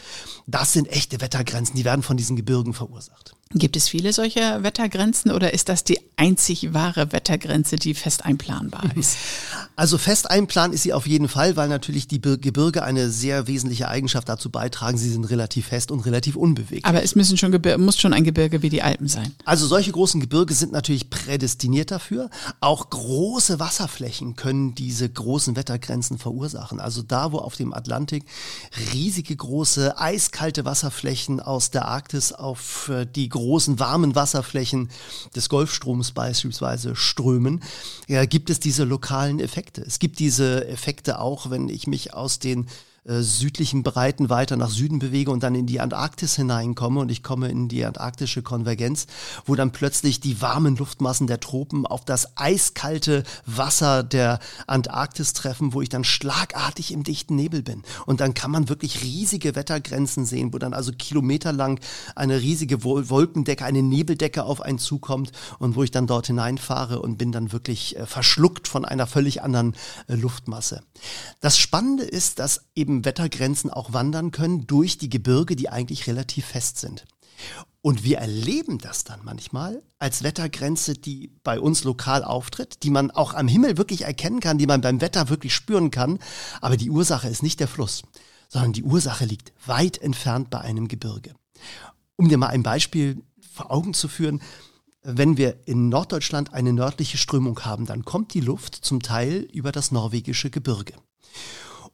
Das 0.47 0.73
sind 0.73 0.87
echte 0.87 1.21
Wettergrenzen, 1.21 1.75
die 1.75 1.85
werden 1.85 2.03
von 2.03 2.17
diesen 2.17 2.35
Gebirgen 2.35 2.73
verursacht. 2.73 3.35
Gibt 3.53 3.75
es 3.75 3.87
viele 3.87 4.13
solcher 4.13 4.63
Wettergrenzen 4.63 5.31
oder 5.31 5.53
ist 5.53 5.69
das 5.69 5.83
die 5.83 5.99
einzig 6.15 6.73
wahre 6.73 7.11
Wettergrenze, 7.11 7.75
die 7.75 7.93
fest 7.93 8.25
einplanbar 8.25 8.83
ist? 8.95 9.17
Also 9.75 9.97
fest 9.97 10.29
einplanen 10.29 10.73
ist 10.73 10.83
sie 10.83 10.93
auf 10.93 11.07
jeden 11.07 11.27
Fall, 11.27 11.55
weil 11.55 11.67
natürlich 11.67 12.07
die 12.07 12.19
Bir- 12.19 12.37
Gebirge 12.37 12.83
eine 12.83 13.09
sehr 13.09 13.47
wesentliche 13.47 13.87
Eigenschaft 13.87 14.29
dazu 14.29 14.49
beitragen. 14.49 14.97
Sie 14.97 15.09
sind 15.09 15.25
relativ 15.25 15.67
fest 15.67 15.91
und 15.91 16.01
relativ 16.01 16.35
unbeweglich. 16.35 16.85
Aber 16.85 17.03
es 17.03 17.15
müssen 17.15 17.37
schon 17.37 17.51
Gebir 17.51 17.77
muss 17.77 17.99
schon 17.99 18.13
ein 18.13 18.23
Gebirge 18.23 18.61
wie 18.61 18.69
die 18.69 18.83
Alpen 18.83 19.07
sein. 19.07 19.33
Also 19.45 19.65
solche 19.67 19.91
großen 19.91 20.21
Gebirge 20.21 20.53
sind 20.53 20.71
natürlich 20.71 21.09
prädestiniert 21.09 21.91
dafür. 21.91 22.29
Auch 22.59 22.89
große 22.89 23.59
Wasserflächen 23.59 24.35
können 24.35 24.75
diese 24.75 25.09
großen 25.09 25.55
Wettergrenzen 25.55 26.17
verursachen. 26.17 26.79
Also 26.79 27.01
da, 27.01 27.31
wo 27.31 27.39
auf 27.39 27.55
dem 27.55 27.73
Atlantik 27.73 28.23
riesige 28.93 29.35
große 29.35 29.97
eiskalte 29.97 30.65
Wasserflächen 30.65 31.39
aus 31.39 31.71
der 31.71 31.87
Arktis 31.87 32.31
auf 32.31 32.89
äh, 32.89 33.05
die 33.05 33.29
großen 33.41 33.79
warmen 33.79 34.13
Wasserflächen 34.13 34.89
des 35.35 35.49
Golfstroms 35.49 36.11
beispielsweise 36.11 36.95
strömen, 36.95 37.63
ja, 38.07 38.25
gibt 38.25 38.49
es 38.49 38.59
diese 38.59 38.83
lokalen 38.83 39.39
Effekte. 39.39 39.81
Es 39.81 39.97
gibt 39.97 40.19
diese 40.19 40.67
Effekte 40.67 41.19
auch, 41.19 41.49
wenn 41.49 41.67
ich 41.67 41.87
mich 41.87 42.13
aus 42.13 42.37
den 42.37 42.67
äh, 43.05 43.21
südlichen 43.21 43.83
Breiten 43.83 44.29
weiter 44.29 44.57
nach 44.57 44.69
Süden 44.69 44.99
bewege 44.99 45.31
und 45.31 45.43
dann 45.43 45.55
in 45.55 45.65
die 45.65 45.79
Antarktis 45.79 46.35
hineinkomme 46.35 46.99
und 46.99 47.09
ich 47.09 47.23
komme 47.23 47.49
in 47.49 47.67
die 47.67 47.85
antarktische 47.85 48.41
Konvergenz, 48.41 49.07
wo 49.45 49.55
dann 49.55 49.71
plötzlich 49.71 50.19
die 50.19 50.41
warmen 50.41 50.75
Luftmassen 50.75 51.27
der 51.27 51.39
Tropen 51.39 51.85
auf 51.85 52.05
das 52.05 52.37
eiskalte 52.37 53.23
Wasser 53.45 54.03
der 54.03 54.39
Antarktis 54.67 55.33
treffen, 55.33 55.73
wo 55.73 55.81
ich 55.81 55.89
dann 55.89 56.03
schlagartig 56.03 56.91
im 56.91 57.03
dichten 57.03 57.35
Nebel 57.35 57.63
bin. 57.63 57.83
Und 58.05 58.21
dann 58.21 58.33
kann 58.33 58.51
man 58.51 58.69
wirklich 58.69 59.01
riesige 59.01 59.55
Wettergrenzen 59.55 60.25
sehen, 60.25 60.53
wo 60.53 60.57
dann 60.57 60.73
also 60.73 60.91
kilometerlang 60.91 61.79
eine 62.15 62.39
riesige 62.41 62.83
Wol- 62.83 63.09
Wolkendecke, 63.09 63.65
eine 63.65 63.81
Nebeldecke 63.81 64.43
auf 64.43 64.61
einen 64.61 64.79
zukommt 64.79 65.31
und 65.59 65.75
wo 65.75 65.83
ich 65.83 65.91
dann 65.91 66.07
dort 66.07 66.27
hineinfahre 66.27 67.01
und 67.01 67.17
bin 67.17 67.31
dann 67.31 67.51
wirklich 67.51 67.97
äh, 67.97 68.05
verschluckt 68.05 68.67
von 68.67 68.85
einer 68.85 69.07
völlig 69.07 69.41
anderen 69.41 69.75
äh, 70.07 70.15
Luftmasse. 70.15 70.83
Das 71.39 71.57
Spannende 71.57 72.03
ist, 72.03 72.39
dass 72.39 72.65
eben 72.75 72.90
Wettergrenzen 73.05 73.69
auch 73.69 73.93
wandern 73.93 74.31
können 74.31 74.67
durch 74.67 74.97
die 74.97 75.09
Gebirge, 75.09 75.55
die 75.55 75.69
eigentlich 75.69 76.07
relativ 76.07 76.45
fest 76.45 76.79
sind. 76.79 77.05
Und 77.81 78.03
wir 78.03 78.19
erleben 78.19 78.77
das 78.77 79.03
dann 79.03 79.21
manchmal 79.23 79.81
als 79.97 80.21
Wettergrenze, 80.21 80.93
die 80.93 81.31
bei 81.43 81.59
uns 81.59 81.83
lokal 81.83 82.23
auftritt, 82.23 82.83
die 82.83 82.91
man 82.91 83.09
auch 83.09 83.33
am 83.33 83.47
Himmel 83.47 83.77
wirklich 83.77 84.03
erkennen 84.03 84.39
kann, 84.39 84.59
die 84.59 84.67
man 84.67 84.81
beim 84.81 85.01
Wetter 85.01 85.29
wirklich 85.29 85.55
spüren 85.55 85.89
kann. 85.89 86.19
Aber 86.61 86.77
die 86.77 86.91
Ursache 86.91 87.27
ist 87.27 87.41
nicht 87.41 87.59
der 87.59 87.67
Fluss, 87.67 88.03
sondern 88.49 88.73
die 88.73 88.83
Ursache 88.83 89.25
liegt 89.25 89.51
weit 89.65 89.97
entfernt 89.97 90.51
bei 90.51 90.61
einem 90.61 90.87
Gebirge. 90.87 91.33
Um 92.17 92.29
dir 92.29 92.37
mal 92.37 92.47
ein 92.47 92.61
Beispiel 92.61 93.23
vor 93.51 93.71
Augen 93.71 93.95
zu 93.95 94.07
führen, 94.07 94.41
wenn 95.03 95.37
wir 95.37 95.57
in 95.65 95.89
Norddeutschland 95.89 96.53
eine 96.53 96.73
nördliche 96.73 97.17
Strömung 97.17 97.59
haben, 97.61 97.87
dann 97.87 98.05
kommt 98.05 98.35
die 98.35 98.41
Luft 98.41 98.75
zum 98.75 99.01
Teil 99.01 99.47
über 99.51 99.71
das 99.71 99.91
norwegische 99.91 100.51
Gebirge. 100.51 100.93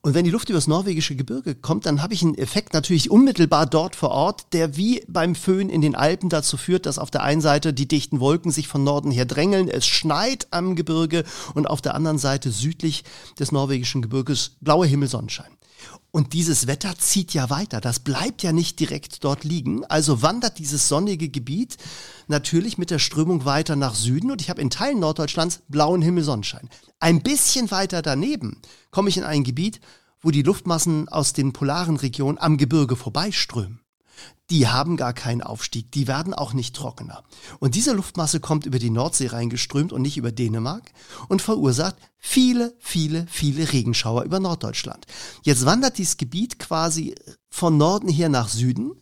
Und 0.08 0.14
wenn 0.14 0.24
die 0.24 0.32
Luft 0.32 0.48
über 0.48 0.56
das 0.56 0.68
norwegische 0.68 1.18
Gebirge 1.18 1.54
kommt, 1.54 1.86
dann 1.86 2.02
habe 2.02 2.14
ich 2.14 2.22
einen 2.22 2.38
Effekt 2.38 2.74
natürlich 2.74 3.12
unmittelbar 3.12 3.66
dort 3.66 3.94
vor 3.94 4.12
Ort, 4.12 4.54
der 4.54 4.78
wie 4.78 5.04
beim 5.10 5.36
Föhn 5.36 5.70
in 5.70 5.82
den 5.82 5.96
Alpen 5.96 6.30
dazu 6.30 6.56
führt, 6.56 6.86
dass 6.86 6.98
auf 6.98 7.12
der 7.12 7.24
einen 7.24 7.42
Seite 7.42 7.74
die 7.74 7.90
dichten 7.90 8.22
Wolken 8.22 8.50
sich 8.52 8.70
von 8.70 8.86
Norden 8.86 9.12
her 9.12 9.26
drängeln, 9.26 9.68
es 9.68 9.86
schneit 9.86 10.48
am 10.52 10.78
Gebirge 10.78 11.26
und 11.56 11.70
auf 11.70 11.82
der 11.82 11.94
anderen 11.94 12.20
Seite 12.20 12.52
südlich 12.52 13.04
des 13.38 13.52
norwegischen 13.52 14.02
Gebirges 14.02 14.52
blauer 14.62 14.86
Himmel, 14.86 15.10
Sonnenschein. 15.10 15.57
Und 16.12 16.34
dieses 16.34 16.68
Wetter 16.68 16.98
zieht 16.98 17.34
ja 17.34 17.50
weiter. 17.50 17.82
Das 17.82 18.00
bleibt 18.00 18.42
ja 18.42 18.52
nicht 18.52 18.80
direkt 18.80 19.24
dort 19.24 19.44
liegen. 19.44 19.86
Also 19.86 20.22
wandert 20.22 20.58
dieses 20.58 20.88
sonnige 20.88 21.30
Gebiet 21.30 21.78
natürlich 22.28 22.78
mit 22.78 22.90
der 22.90 23.00
Strömung 23.00 23.46
weiter 23.46 23.76
nach 23.76 23.94
Süden. 23.94 24.32
Und 24.32 24.42
ich 24.42 24.50
habe 24.50 24.62
in 24.62 24.70
Teilen 24.70 25.00
Norddeutschlands 25.00 25.62
blauen 25.68 26.02
Himmel, 26.02 26.24
Sonnenschein. 26.24 26.70
Ein 27.00 27.22
bisschen 27.22 27.70
weiter 27.72 28.02
daneben 28.02 28.62
komme 28.90 29.10
ich 29.10 29.18
in 29.18 29.24
ein 29.24 29.44
Gebiet, 29.44 29.80
wo 30.22 30.32
die 30.32 30.42
Luftmassen 30.44 31.08
aus 31.10 31.34
den 31.34 31.54
polaren 31.54 31.98
Regionen 31.98 32.38
am 32.40 32.58
Gebirge 32.58 32.96
vorbeiströmen. 32.96 33.82
Die 34.50 34.68
haben 34.68 34.96
gar 34.96 35.14
keinen 35.14 35.42
Aufstieg, 35.42 35.92
die 35.92 36.08
werden 36.08 36.34
auch 36.34 36.54
nicht 36.54 36.76
trockener. 36.76 37.24
Und 37.60 37.76
diese 37.76 37.92
Luftmasse 37.92 38.40
kommt 38.40 38.66
über 38.66 38.80
die 38.80 38.90
Nordsee 38.90 39.28
reingeströmt 39.28 39.92
und 39.92 40.02
nicht 40.02 40.18
über 40.18 40.32
Dänemark 40.32 40.92
und 41.28 41.42
verursacht 41.42 41.98
viele, 42.18 42.74
viele, 42.80 43.26
viele 43.30 43.72
Regenschauer 43.74 44.24
über 44.24 44.40
Norddeutschland. 44.40 45.06
Jetzt 45.44 45.66
wandert 45.66 45.98
dieses 45.98 46.18
Gebiet 46.18 46.60
quasi 46.60 47.16
von 47.50 47.78
Norden 47.78 48.08
her 48.08 48.30
nach 48.30 48.48
Süden 48.48 48.94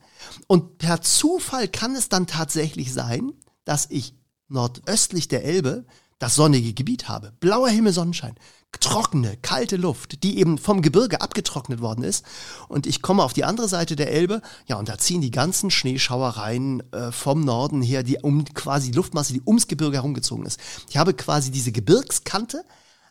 und 0.48 0.80
per 0.80 1.02
Zufall 1.02 1.68
kann 1.68 1.96
es 1.96 2.10
dann 2.10 2.28
tatsächlich 2.28 2.92
sein, 2.92 3.34
dass 3.66 3.88
ich 3.90 4.16
nordöstlich 4.48 5.28
der 5.28 5.44
Elbe 5.44 5.86
das 6.20 6.36
sonnige 6.36 6.74
Gebiet 6.74 7.08
habe. 7.10 7.34
Blauer 7.40 7.70
Himmel, 7.70 7.94
Sonnenschein. 7.94 8.36
Trockene, 8.80 9.38
kalte 9.42 9.78
Luft, 9.78 10.24
die 10.24 10.38
eben 10.38 10.58
vom 10.58 10.82
Gebirge 10.82 11.22
abgetrocknet 11.22 11.82
worden 11.82 12.04
ist. 12.04 12.26
Und 12.68 12.88
ich 12.88 13.02
komme 13.02 13.24
auf 13.24 13.34
die 13.34 13.46
andere 13.46 13.70
Seite 13.70 13.96
der 13.96 14.12
Elbe, 14.12 14.42
ja, 14.68 14.78
und 14.78 14.90
da 14.90 14.98
ziehen 14.98 15.22
die 15.22 15.32
ganzen 15.32 15.72
Schneeschauereien 15.72 16.84
äh, 16.92 17.12
vom 17.12 17.42
Norden 17.42 17.82
her, 17.82 18.04
die 18.04 18.18
um 18.18 18.44
quasi 18.46 18.92
die 18.92 18.98
Luftmasse, 18.98 19.34
die 19.34 19.42
ums 19.46 19.68
Gebirge 19.68 19.98
herumgezogen 19.98 20.46
ist. 20.46 20.60
Ich 20.90 20.98
habe 20.98 21.14
quasi 21.14 21.52
diese 21.52 21.72
Gebirgskante 21.72 22.66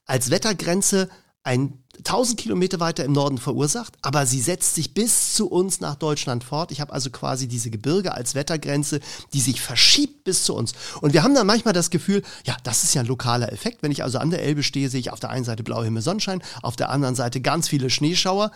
als 0.06 0.30
Wettergrenze 0.30 1.08
ein 1.44 1.78
1000 1.98 2.40
Kilometer 2.40 2.80
weiter 2.80 3.04
im 3.04 3.12
Norden 3.12 3.38
verursacht, 3.38 3.94
aber 4.02 4.26
sie 4.26 4.40
setzt 4.40 4.74
sich 4.74 4.94
bis 4.94 5.34
zu 5.34 5.48
uns 5.48 5.80
nach 5.80 5.94
Deutschland 5.94 6.42
fort. 6.42 6.72
Ich 6.72 6.80
habe 6.80 6.92
also 6.92 7.10
quasi 7.10 7.46
diese 7.46 7.70
Gebirge 7.70 8.14
als 8.14 8.34
Wettergrenze, 8.34 8.98
die 9.32 9.40
sich 9.40 9.60
verschiebt 9.60 10.24
bis 10.24 10.44
zu 10.44 10.54
uns. 10.54 10.72
Und 11.02 11.12
wir 11.12 11.22
haben 11.22 11.34
dann 11.34 11.46
manchmal 11.46 11.74
das 11.74 11.90
Gefühl, 11.90 12.22
ja, 12.44 12.56
das 12.64 12.82
ist 12.82 12.94
ja 12.94 13.02
ein 13.02 13.06
lokaler 13.06 13.52
Effekt. 13.52 13.82
Wenn 13.82 13.92
ich 13.92 14.02
also 14.02 14.18
an 14.18 14.30
der 14.30 14.42
Elbe 14.42 14.62
stehe, 14.62 14.88
sehe 14.88 15.00
ich 15.00 15.12
auf 15.12 15.20
der 15.20 15.30
einen 15.30 15.44
Seite 15.44 15.62
blauer 15.62 15.84
Himmel, 15.84 16.02
Sonnenschein, 16.02 16.42
auf 16.62 16.76
der 16.76 16.90
anderen 16.90 17.14
Seite 17.14 17.40
ganz 17.40 17.68
viele 17.68 17.90
Schneeschauer. 17.90 18.50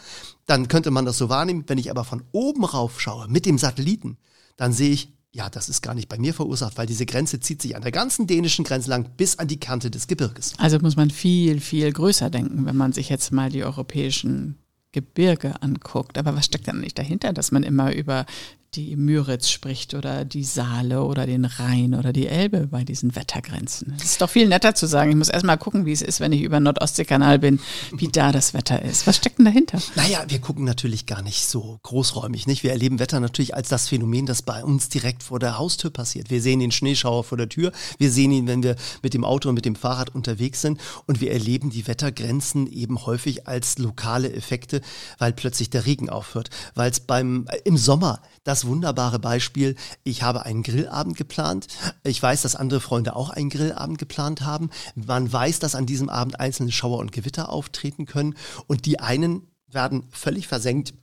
Dann 0.46 0.66
könnte 0.66 0.90
man 0.90 1.04
das 1.04 1.18
so 1.18 1.28
wahrnehmen. 1.28 1.64
Wenn 1.66 1.78
ich 1.78 1.90
aber 1.90 2.04
von 2.04 2.24
oben 2.32 2.64
rauf 2.64 3.00
schaue 3.00 3.28
mit 3.28 3.46
dem 3.46 3.58
Satelliten, 3.58 4.16
dann 4.56 4.72
sehe 4.72 4.90
ich, 4.90 5.12
ja, 5.38 5.48
das 5.48 5.68
ist 5.68 5.82
gar 5.82 5.94
nicht 5.94 6.08
bei 6.08 6.18
mir 6.18 6.34
verursacht, 6.34 6.76
weil 6.76 6.86
diese 6.86 7.06
Grenze 7.06 7.38
zieht 7.38 7.62
sich 7.62 7.76
an 7.76 7.82
der 7.82 7.92
ganzen 7.92 8.26
dänischen 8.26 8.64
Grenze 8.64 8.90
lang 8.90 9.08
bis 9.16 9.38
an 9.38 9.46
die 9.46 9.60
Kante 9.60 9.88
des 9.88 10.08
Gebirges. 10.08 10.54
Also 10.58 10.80
muss 10.80 10.96
man 10.96 11.10
viel, 11.10 11.60
viel 11.60 11.92
größer 11.92 12.28
denken, 12.28 12.66
wenn 12.66 12.76
man 12.76 12.92
sich 12.92 13.08
jetzt 13.08 13.30
mal 13.30 13.48
die 13.48 13.62
europäischen 13.62 14.58
Gebirge 14.90 15.62
anguckt. 15.62 16.18
Aber 16.18 16.34
was 16.34 16.46
steckt 16.46 16.66
dann 16.66 16.80
nicht 16.80 16.98
dahinter, 16.98 17.32
dass 17.32 17.52
man 17.52 17.62
immer 17.62 17.94
über 17.94 18.26
die 18.74 18.96
Müritz 18.96 19.48
spricht 19.48 19.94
oder 19.94 20.26
die 20.26 20.44
Saale 20.44 21.02
oder 21.02 21.26
den 21.26 21.46
Rhein 21.46 21.94
oder 21.94 22.12
die 22.12 22.26
Elbe 22.26 22.66
bei 22.66 22.84
diesen 22.84 23.16
Wettergrenzen. 23.16 23.94
Es 23.98 24.12
ist 24.12 24.20
doch 24.20 24.28
viel 24.28 24.46
netter 24.46 24.74
zu 24.74 24.86
sagen, 24.86 25.10
ich 25.10 25.16
muss 25.16 25.30
erst 25.30 25.46
mal 25.46 25.56
gucken, 25.56 25.86
wie 25.86 25.92
es 25.92 26.02
ist, 26.02 26.20
wenn 26.20 26.32
ich 26.32 26.42
über 26.42 26.60
Nordostseekanal 26.60 27.38
bin, 27.38 27.60
wie 27.92 28.08
da 28.08 28.30
das 28.30 28.52
Wetter 28.52 28.82
ist. 28.82 29.06
Was 29.06 29.16
steckt 29.16 29.38
denn 29.38 29.46
dahinter? 29.46 29.80
Naja, 29.96 30.24
wir 30.28 30.38
gucken 30.40 30.64
natürlich 30.64 31.06
gar 31.06 31.22
nicht 31.22 31.48
so 31.48 31.78
großräumig, 31.82 32.46
nicht? 32.46 32.62
Wir 32.62 32.72
erleben 32.72 32.98
Wetter 32.98 33.20
natürlich 33.20 33.54
als 33.54 33.68
das 33.68 33.88
Phänomen, 33.88 34.26
das 34.26 34.42
bei 34.42 34.62
uns 34.62 34.90
direkt 34.90 35.22
vor 35.22 35.38
der 35.38 35.58
Haustür 35.58 35.90
passiert. 35.90 36.30
Wir 36.30 36.42
sehen 36.42 36.60
den 36.60 36.70
Schneeschauer 36.70 37.24
vor 37.24 37.38
der 37.38 37.48
Tür, 37.48 37.72
wir 37.96 38.10
sehen 38.10 38.32
ihn, 38.32 38.46
wenn 38.46 38.62
wir 38.62 38.76
mit 39.02 39.14
dem 39.14 39.24
Auto 39.24 39.48
und 39.48 39.54
mit 39.54 39.64
dem 39.64 39.76
Fahrrad 39.76 40.14
unterwegs 40.14 40.60
sind 40.60 40.78
und 41.06 41.20
wir 41.20 41.32
erleben 41.32 41.70
die 41.70 41.86
Wettergrenzen 41.86 42.66
eben 42.66 43.06
häufig 43.06 43.48
als 43.48 43.78
lokale 43.78 44.32
Effekte, 44.32 44.82
weil 45.18 45.32
plötzlich 45.32 45.70
der 45.70 45.86
Regen 45.86 46.10
aufhört, 46.10 46.50
weil 46.74 46.90
es 46.90 47.00
beim 47.00 47.46
äh, 47.48 47.58
im 47.64 47.76
Sommer 47.76 48.20
das 48.44 48.57
wunderbare 48.64 49.18
Beispiel, 49.18 49.76
ich 50.04 50.22
habe 50.22 50.44
einen 50.44 50.62
Grillabend 50.62 51.16
geplant. 51.16 51.66
Ich 52.04 52.22
weiß, 52.22 52.42
dass 52.42 52.56
andere 52.56 52.80
Freunde 52.80 53.16
auch 53.16 53.30
einen 53.30 53.50
Grillabend 53.50 53.98
geplant 53.98 54.42
haben. 54.42 54.70
Man 54.94 55.32
weiß, 55.32 55.58
dass 55.58 55.74
an 55.74 55.86
diesem 55.86 56.08
Abend 56.08 56.40
einzelne 56.40 56.72
Schauer 56.72 56.98
und 56.98 57.12
Gewitter 57.12 57.50
auftreten 57.50 58.06
können. 58.06 58.34
Und 58.66 58.86
die 58.86 59.00
einen 59.00 59.48
werden 59.66 60.04
völlig 60.10 60.46
versenkt 60.46 60.94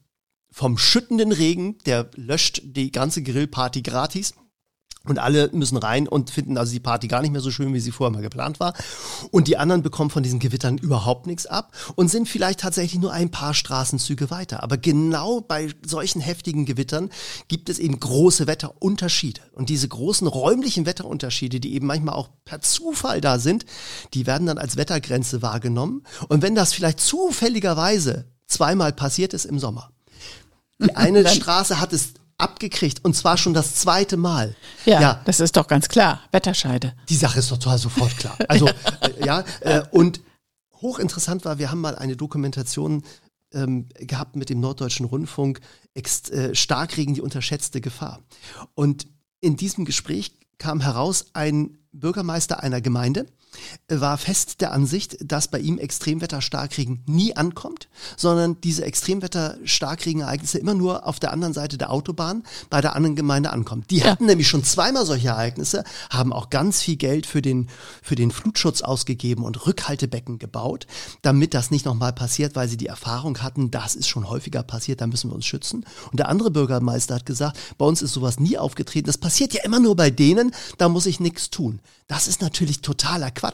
vom 0.52 0.78
schüttenden 0.78 1.34
Regen, 1.34 1.78
der 1.86 2.10
löscht 2.16 2.62
die 2.64 2.92
ganze 2.92 3.22
Grillparty 3.22 3.82
gratis. 3.82 4.34
Und 5.08 5.20
alle 5.20 5.50
müssen 5.54 5.78
rein 5.78 6.08
und 6.08 6.30
finden 6.30 6.58
also 6.58 6.72
die 6.72 6.80
Party 6.80 7.08
gar 7.08 7.22
nicht 7.22 7.32
mehr 7.32 7.42
so 7.42 7.52
schön, 7.52 7.74
wie 7.74 7.80
sie 7.80 7.92
vorher 7.92 8.12
mal 8.12 8.22
geplant 8.22 8.60
war. 8.60 8.74
Und 9.32 9.48
die 9.48 9.58
anderen 9.58 9.84
bekommen 9.84 10.10
von 10.10 10.24
diesen 10.24 10.40
Gewittern 10.40 10.78
überhaupt 10.78 11.28
nichts 11.28 11.46
ab 11.46 11.72
und 11.96 12.10
sind 12.10 12.28
vielleicht 12.28 12.60
tatsächlich 12.60 13.00
nur 13.00 13.12
ein 13.12 13.32
paar 13.32 13.54
Straßenzüge 13.54 14.30
weiter. 14.32 14.64
Aber 14.64 14.78
genau 14.78 15.42
bei 15.42 15.70
solchen 15.86 16.22
heftigen 16.22 16.66
Gewittern 16.66 17.10
gibt 17.48 17.70
es 17.70 17.80
eben 17.80 18.00
große 18.00 18.48
Wetterunterschiede. 18.48 19.42
Und 19.54 19.70
diese 19.70 19.88
großen 19.88 20.28
räumlichen 20.28 20.86
Wetterunterschiede, 20.86 21.60
die 21.60 21.74
eben 21.76 21.88
manchmal 21.88 22.16
auch 22.16 22.30
per 22.44 22.62
Zufall 22.62 23.22
da 23.22 23.40
sind, 23.40 23.66
die 24.14 24.26
werden 24.26 24.48
dann 24.48 24.58
als 24.58 24.78
Wettergrenze 24.78 25.42
wahrgenommen. 25.42 26.04
Und 26.28 26.42
wenn 26.42 26.56
das 26.56 26.74
vielleicht 26.74 27.00
zufälligerweise 27.00 28.26
zweimal 28.48 28.94
passiert 28.94 29.34
ist 29.34 29.46
im 29.46 29.60
Sommer, 29.60 29.92
die 30.80 30.96
eine 30.96 31.28
Straße 31.28 31.80
hat 31.80 31.94
es 31.94 32.14
abgekriegt 32.38 33.04
und 33.04 33.16
zwar 33.16 33.38
schon 33.38 33.54
das 33.54 33.76
zweite 33.76 34.18
Mal. 34.18 34.56
Ja, 34.86 35.02
ja, 35.02 35.22
das 35.26 35.40
ist 35.40 35.56
doch 35.56 35.68
ganz 35.68 35.88
klar. 35.88 36.22
Wetterscheide. 36.32 36.94
Die 37.10 37.16
Sache 37.16 37.40
ist 37.40 37.52
doch 37.52 37.58
total 37.58 37.78
sofort 37.78 38.18
klar. 38.18 38.38
Also 38.48 38.70
ja, 39.26 39.44
äh, 39.62 39.84
und 39.92 40.22
hochinteressant 40.82 41.46
war, 41.46 41.60
wir 41.60 41.72
haben 41.72 41.82
mal 41.82 41.96
eine 41.96 42.16
Dokumentation 42.16 43.04
ähm, 43.54 43.88
gehabt 44.00 44.36
mit 44.36 44.50
dem 44.50 44.60
Norddeutschen 44.60 45.06
Rundfunk, 45.06 45.62
ex, 45.94 46.30
äh, 46.30 46.54
Starkregen, 46.54 47.14
die 47.14 47.22
unterschätzte 47.22 47.80
Gefahr. 47.82 48.22
Und 48.74 49.08
in 49.40 49.56
diesem 49.56 49.86
Gespräch 49.86 50.34
kam 50.58 50.82
heraus, 50.82 51.28
ein 51.34 51.78
Bürgermeister 51.92 52.62
einer 52.62 52.82
Gemeinde 52.82 53.28
war 53.90 54.18
fest 54.18 54.62
der 54.62 54.72
Ansicht, 54.72 55.18
dass 55.22 55.48
bei 55.48 55.60
ihm 55.60 55.78
Extremwetter-Starkregen 55.78 57.04
nie 57.06 57.36
ankommt, 57.36 57.88
sondern 58.18 58.60
diese 58.62 58.86
Extremwetter-Starkregenereignisse 58.86 60.58
immer 60.58 60.74
nur 60.74 61.06
auf 61.06 61.20
der 61.20 61.32
anderen 61.32 61.54
Seite 61.54 61.78
der 61.78 61.92
Autobahn 61.92 62.44
bei 62.70 62.82
der 62.82 62.96
anderen 62.96 63.16
Gemeinde 63.16 63.52
ankommen. 63.52 63.84
Die 63.90 63.98
ja. 63.98 64.12
hatten 64.12 64.26
nämlich 64.26 64.48
schon 64.48 64.64
zweimal 64.64 65.06
solche 65.06 65.30
Ereignisse, 65.30 65.84
haben 66.10 66.34
auch 66.34 66.50
ganz 66.50 66.82
viel 66.82 66.96
Geld 66.96 67.26
für 67.26 67.42
den, 67.42 67.70
für 68.02 68.16
den 68.16 68.32
Flutschutz 68.32 68.82
ausgegeben 68.82 69.44
und 69.44 69.66
Rückhaltebecken 69.66 70.40
gebaut, 70.40 70.88
damit 71.22 71.54
das 71.54 71.72
nicht 71.72 71.86
nochmal 71.86 72.14
passiert, 72.14 72.56
weil 72.56 72.68
sie 72.68 72.78
die 72.78 72.88
Erfahrung 72.88 73.42
hatten, 73.42 73.72
das 73.72 73.96
ist 73.96 74.08
schon 74.08 74.30
häufiger 74.30 74.64
passiert, 74.64 75.02
da 75.02 75.08
müssen 75.08 75.30
wir 75.30 75.36
uns 75.36 75.46
schützen. 75.46 75.86
Und 76.12 76.20
der 76.20 76.30
andere 76.30 76.52
Bürgermeister 76.52 77.16
hat 77.16 77.26
gesagt, 77.26 77.58
bei 77.78 77.86
uns 77.86 78.02
ist 78.02 78.14
sowas 78.14 78.40
nie 78.40 78.58
aufgetreten, 78.58 79.08
das 79.08 79.18
passiert 79.18 79.54
ja 79.54 79.64
immer 79.64 79.80
nur 79.80 79.96
bei 79.96 80.10
denen, 80.10 80.52
da 80.78 80.90
muss 80.90 81.06
ich 81.06 81.20
nichts 81.20 81.50
tun. 81.50 81.80
Das 82.08 82.28
ist 82.28 82.42
natürlich 82.42 82.82
totaler 82.82 83.32
Quatsch, 83.32 83.45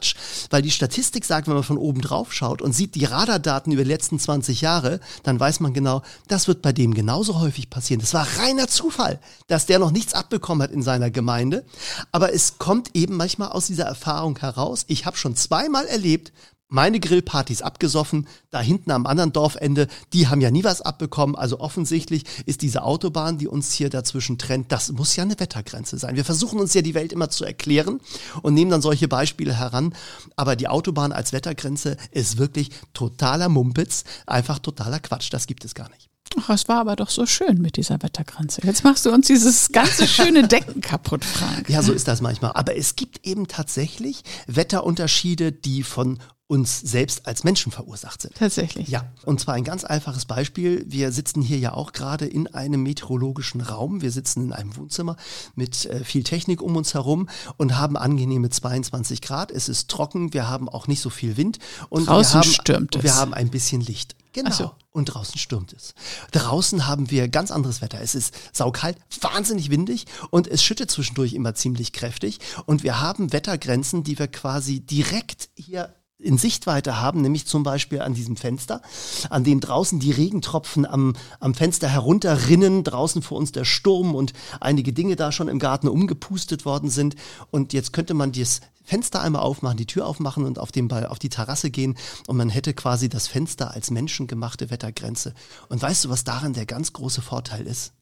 weil 0.50 0.62
die 0.62 0.70
Statistik 0.70 1.24
sagt, 1.24 1.46
wenn 1.46 1.54
man 1.54 1.62
von 1.62 1.78
oben 1.78 2.00
drauf 2.00 2.32
schaut 2.32 2.62
und 2.62 2.72
sieht 2.72 2.94
die 2.94 3.04
Radardaten 3.04 3.72
über 3.72 3.84
die 3.84 3.90
letzten 3.90 4.18
20 4.18 4.60
Jahre, 4.60 5.00
dann 5.22 5.38
weiß 5.38 5.60
man 5.60 5.72
genau, 5.72 6.02
das 6.28 6.48
wird 6.48 6.62
bei 6.62 6.72
dem 6.72 6.94
genauso 6.94 7.40
häufig 7.40 7.70
passieren. 7.70 8.00
Das 8.00 8.14
war 8.14 8.26
reiner 8.38 8.68
Zufall, 8.68 9.18
dass 9.46 9.66
der 9.66 9.78
noch 9.78 9.90
nichts 9.90 10.14
abbekommen 10.14 10.62
hat 10.62 10.70
in 10.70 10.82
seiner 10.82 11.10
Gemeinde. 11.10 11.64
Aber 12.10 12.32
es 12.32 12.58
kommt 12.58 12.90
eben 12.94 13.16
manchmal 13.16 13.48
aus 13.48 13.66
dieser 13.66 13.84
Erfahrung 13.84 14.38
heraus. 14.38 14.84
Ich 14.88 15.06
habe 15.06 15.16
schon 15.16 15.36
zweimal 15.36 15.86
erlebt, 15.86 16.32
meine 16.72 17.00
Grillpartys 17.00 17.60
abgesoffen, 17.60 18.26
da 18.50 18.60
hinten 18.60 18.90
am 18.90 19.06
anderen 19.06 19.32
Dorfende, 19.32 19.88
die 20.12 20.28
haben 20.28 20.40
ja 20.40 20.50
nie 20.50 20.64
was 20.64 20.80
abbekommen. 20.80 21.36
Also 21.36 21.60
offensichtlich 21.60 22.24
ist 22.46 22.62
diese 22.62 22.82
Autobahn, 22.82 23.36
die 23.38 23.46
uns 23.46 23.72
hier 23.72 23.90
dazwischen 23.90 24.38
trennt, 24.38 24.72
das 24.72 24.90
muss 24.90 25.14
ja 25.14 25.22
eine 25.22 25.38
Wettergrenze 25.38 25.98
sein. 25.98 26.16
Wir 26.16 26.24
versuchen 26.24 26.58
uns 26.58 26.72
ja 26.72 26.82
die 26.82 26.94
Welt 26.94 27.12
immer 27.12 27.28
zu 27.28 27.44
erklären 27.44 28.00
und 28.40 28.54
nehmen 28.54 28.70
dann 28.70 28.82
solche 28.82 29.06
Beispiele 29.06 29.52
heran. 29.52 29.94
Aber 30.36 30.56
die 30.56 30.68
Autobahn 30.68 31.12
als 31.12 31.32
Wettergrenze 31.32 31.96
ist 32.10 32.38
wirklich 32.38 32.70
totaler 32.94 33.48
Mumpitz, 33.48 34.04
einfach 34.26 34.58
totaler 34.58 35.00
Quatsch. 35.00 35.32
Das 35.32 35.46
gibt 35.46 35.64
es 35.64 35.74
gar 35.74 35.90
nicht. 35.90 36.11
Ach, 36.40 36.50
es 36.50 36.68
war 36.68 36.78
aber 36.78 36.96
doch 36.96 37.10
so 37.10 37.26
schön 37.26 37.60
mit 37.60 37.76
dieser 37.76 38.02
Wettergrenze. 38.02 38.60
Jetzt 38.64 38.84
machst 38.84 39.06
du 39.06 39.10
uns 39.10 39.26
dieses 39.26 39.70
ganze 39.72 40.06
schöne 40.06 40.48
Decken 40.48 40.80
kaputt, 40.80 41.24
Frank. 41.24 41.68
Ja, 41.68 41.82
so 41.82 41.92
ist 41.92 42.08
das 42.08 42.20
manchmal. 42.20 42.52
Aber 42.52 42.76
es 42.76 42.96
gibt 42.96 43.26
eben 43.26 43.48
tatsächlich 43.48 44.22
Wetterunterschiede, 44.46 45.52
die 45.52 45.82
von 45.82 46.18
uns 46.52 46.80
selbst 46.80 47.26
als 47.26 47.44
Menschen 47.44 47.72
verursacht 47.72 48.20
sind. 48.20 48.34
Tatsächlich. 48.34 48.88
Ja, 48.88 49.10
und 49.24 49.40
zwar 49.40 49.54
ein 49.54 49.64
ganz 49.64 49.84
einfaches 49.84 50.26
Beispiel. 50.26 50.84
Wir 50.86 51.10
sitzen 51.10 51.40
hier 51.40 51.58
ja 51.58 51.72
auch 51.72 51.92
gerade 51.92 52.26
in 52.26 52.46
einem 52.46 52.82
meteorologischen 52.82 53.62
Raum. 53.62 54.02
Wir 54.02 54.10
sitzen 54.10 54.44
in 54.44 54.52
einem 54.52 54.76
Wohnzimmer 54.76 55.16
mit 55.54 55.86
äh, 55.86 56.04
viel 56.04 56.24
Technik 56.24 56.60
um 56.60 56.76
uns 56.76 56.92
herum 56.92 57.30
und 57.56 57.78
haben 57.78 57.96
angenehme 57.96 58.50
22 58.50 59.22
Grad. 59.22 59.50
Es 59.50 59.70
ist 59.70 59.88
trocken, 59.90 60.34
wir 60.34 60.46
haben 60.46 60.68
auch 60.68 60.88
nicht 60.88 61.00
so 61.00 61.08
viel 61.08 61.38
Wind 61.38 61.58
und 61.88 62.06
draußen 62.06 62.34
wir 62.34 62.40
haben, 62.40 62.52
stürmt 62.52 62.96
es. 62.96 63.02
wir 63.02 63.14
haben 63.14 63.32
ein 63.32 63.48
bisschen 63.48 63.80
Licht. 63.80 64.14
Genau. 64.32 64.50
So. 64.50 64.72
Und 64.90 65.06
draußen 65.06 65.38
stürmt 65.38 65.72
es. 65.72 65.94
Draußen 66.32 66.86
haben 66.86 67.10
wir 67.10 67.28
ganz 67.28 67.50
anderes 67.50 67.80
Wetter. 67.80 68.00
Es 68.00 68.14
ist 68.14 68.34
saukalt, 68.52 68.96
wahnsinnig 69.20 69.70
windig 69.70 70.06
und 70.30 70.46
es 70.46 70.62
schüttet 70.62 70.90
zwischendurch 70.90 71.34
immer 71.34 71.54
ziemlich 71.54 71.92
kräftig. 71.92 72.38
Und 72.66 72.82
wir 72.82 73.00
haben 73.00 73.32
Wettergrenzen, 73.32 74.04
die 74.04 74.18
wir 74.18 74.28
quasi 74.28 74.80
direkt 74.80 75.50
hier 75.54 75.94
in 76.22 76.38
Sichtweite 76.38 77.00
haben, 77.00 77.20
nämlich 77.20 77.46
zum 77.46 77.62
Beispiel 77.62 78.00
an 78.00 78.14
diesem 78.14 78.36
Fenster, 78.36 78.80
an 79.28 79.44
dem 79.44 79.60
draußen 79.60 79.98
die 80.00 80.12
Regentropfen 80.12 80.86
am, 80.86 81.14
am 81.40 81.54
Fenster 81.54 81.88
herunterrinnen, 81.88 82.84
draußen 82.84 83.22
vor 83.22 83.38
uns 83.38 83.52
der 83.52 83.64
Sturm 83.64 84.14
und 84.14 84.32
einige 84.60 84.92
Dinge 84.92 85.16
da 85.16 85.32
schon 85.32 85.48
im 85.48 85.58
Garten 85.58 85.88
umgepustet 85.88 86.64
worden 86.64 86.90
sind. 86.90 87.16
Und 87.50 87.72
jetzt 87.72 87.92
könnte 87.92 88.14
man 88.14 88.32
das 88.32 88.60
Fenster 88.84 89.20
einmal 89.20 89.42
aufmachen, 89.42 89.76
die 89.76 89.86
Tür 89.86 90.06
aufmachen 90.06 90.44
und 90.44 90.58
auf, 90.58 90.72
den 90.72 90.88
Ball, 90.88 91.06
auf 91.06 91.18
die 91.18 91.28
Terrasse 91.28 91.70
gehen 91.70 91.96
und 92.26 92.36
man 92.36 92.50
hätte 92.50 92.74
quasi 92.74 93.08
das 93.08 93.28
Fenster 93.28 93.72
als 93.72 93.90
menschengemachte 93.90 94.70
Wettergrenze. 94.70 95.34
Und 95.68 95.80
weißt 95.80 96.04
du, 96.04 96.08
was 96.08 96.24
daran 96.24 96.52
der 96.52 96.66
ganz 96.66 96.92
große 96.92 97.22
Vorteil 97.22 97.66
ist? 97.66 97.92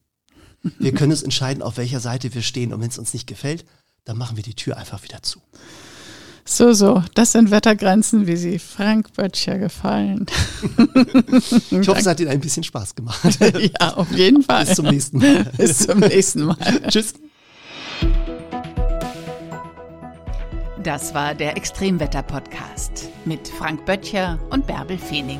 Wir 0.79 0.93
können 0.93 1.11
uns 1.11 1.23
entscheiden, 1.23 1.63
auf 1.63 1.77
welcher 1.77 1.99
Seite 1.99 2.33
wir 2.33 2.41
stehen 2.41 2.73
und 2.73 2.81
wenn 2.81 2.89
es 2.89 2.99
uns 2.99 3.13
nicht 3.13 3.27
gefällt, 3.27 3.65
dann 4.05 4.17
machen 4.17 4.37
wir 4.37 4.43
die 4.43 4.55
Tür 4.55 4.77
einfach 4.77 5.03
wieder 5.03 5.21
zu. 5.23 5.41
So, 6.43 6.73
so, 6.73 7.03
das 7.13 7.31
sind 7.31 7.51
Wettergrenzen, 7.51 8.27
wie 8.27 8.35
sie 8.35 8.59
Frank 8.59 9.13
Böttcher 9.13 9.57
gefallen. 9.57 10.25
ich 11.69 11.87
hoffe, 11.87 11.99
es 11.99 12.07
hat 12.07 12.19
Ihnen 12.19 12.29
ein 12.29 12.39
bisschen 12.39 12.63
Spaß 12.63 12.95
gemacht. 12.95 13.21
ja, 13.79 13.93
auf 13.93 14.11
jeden 14.11 14.43
Fall. 14.43 14.65
Bis 14.65 14.75
zum 14.75 14.85
nächsten 14.87 15.19
Mal. 15.19 15.43
Bis 15.57 15.77
zum 15.79 15.99
nächsten 15.99 16.43
Mal. 16.43 16.57
Tschüss. 16.87 17.13
Das 20.83 21.13
war 21.13 21.35
der 21.35 21.55
Extremwetter-Podcast 21.57 23.09
mit 23.25 23.47
Frank 23.47 23.85
Böttcher 23.85 24.39
und 24.49 24.65
Bärbel 24.65 24.97
Feening. 24.97 25.39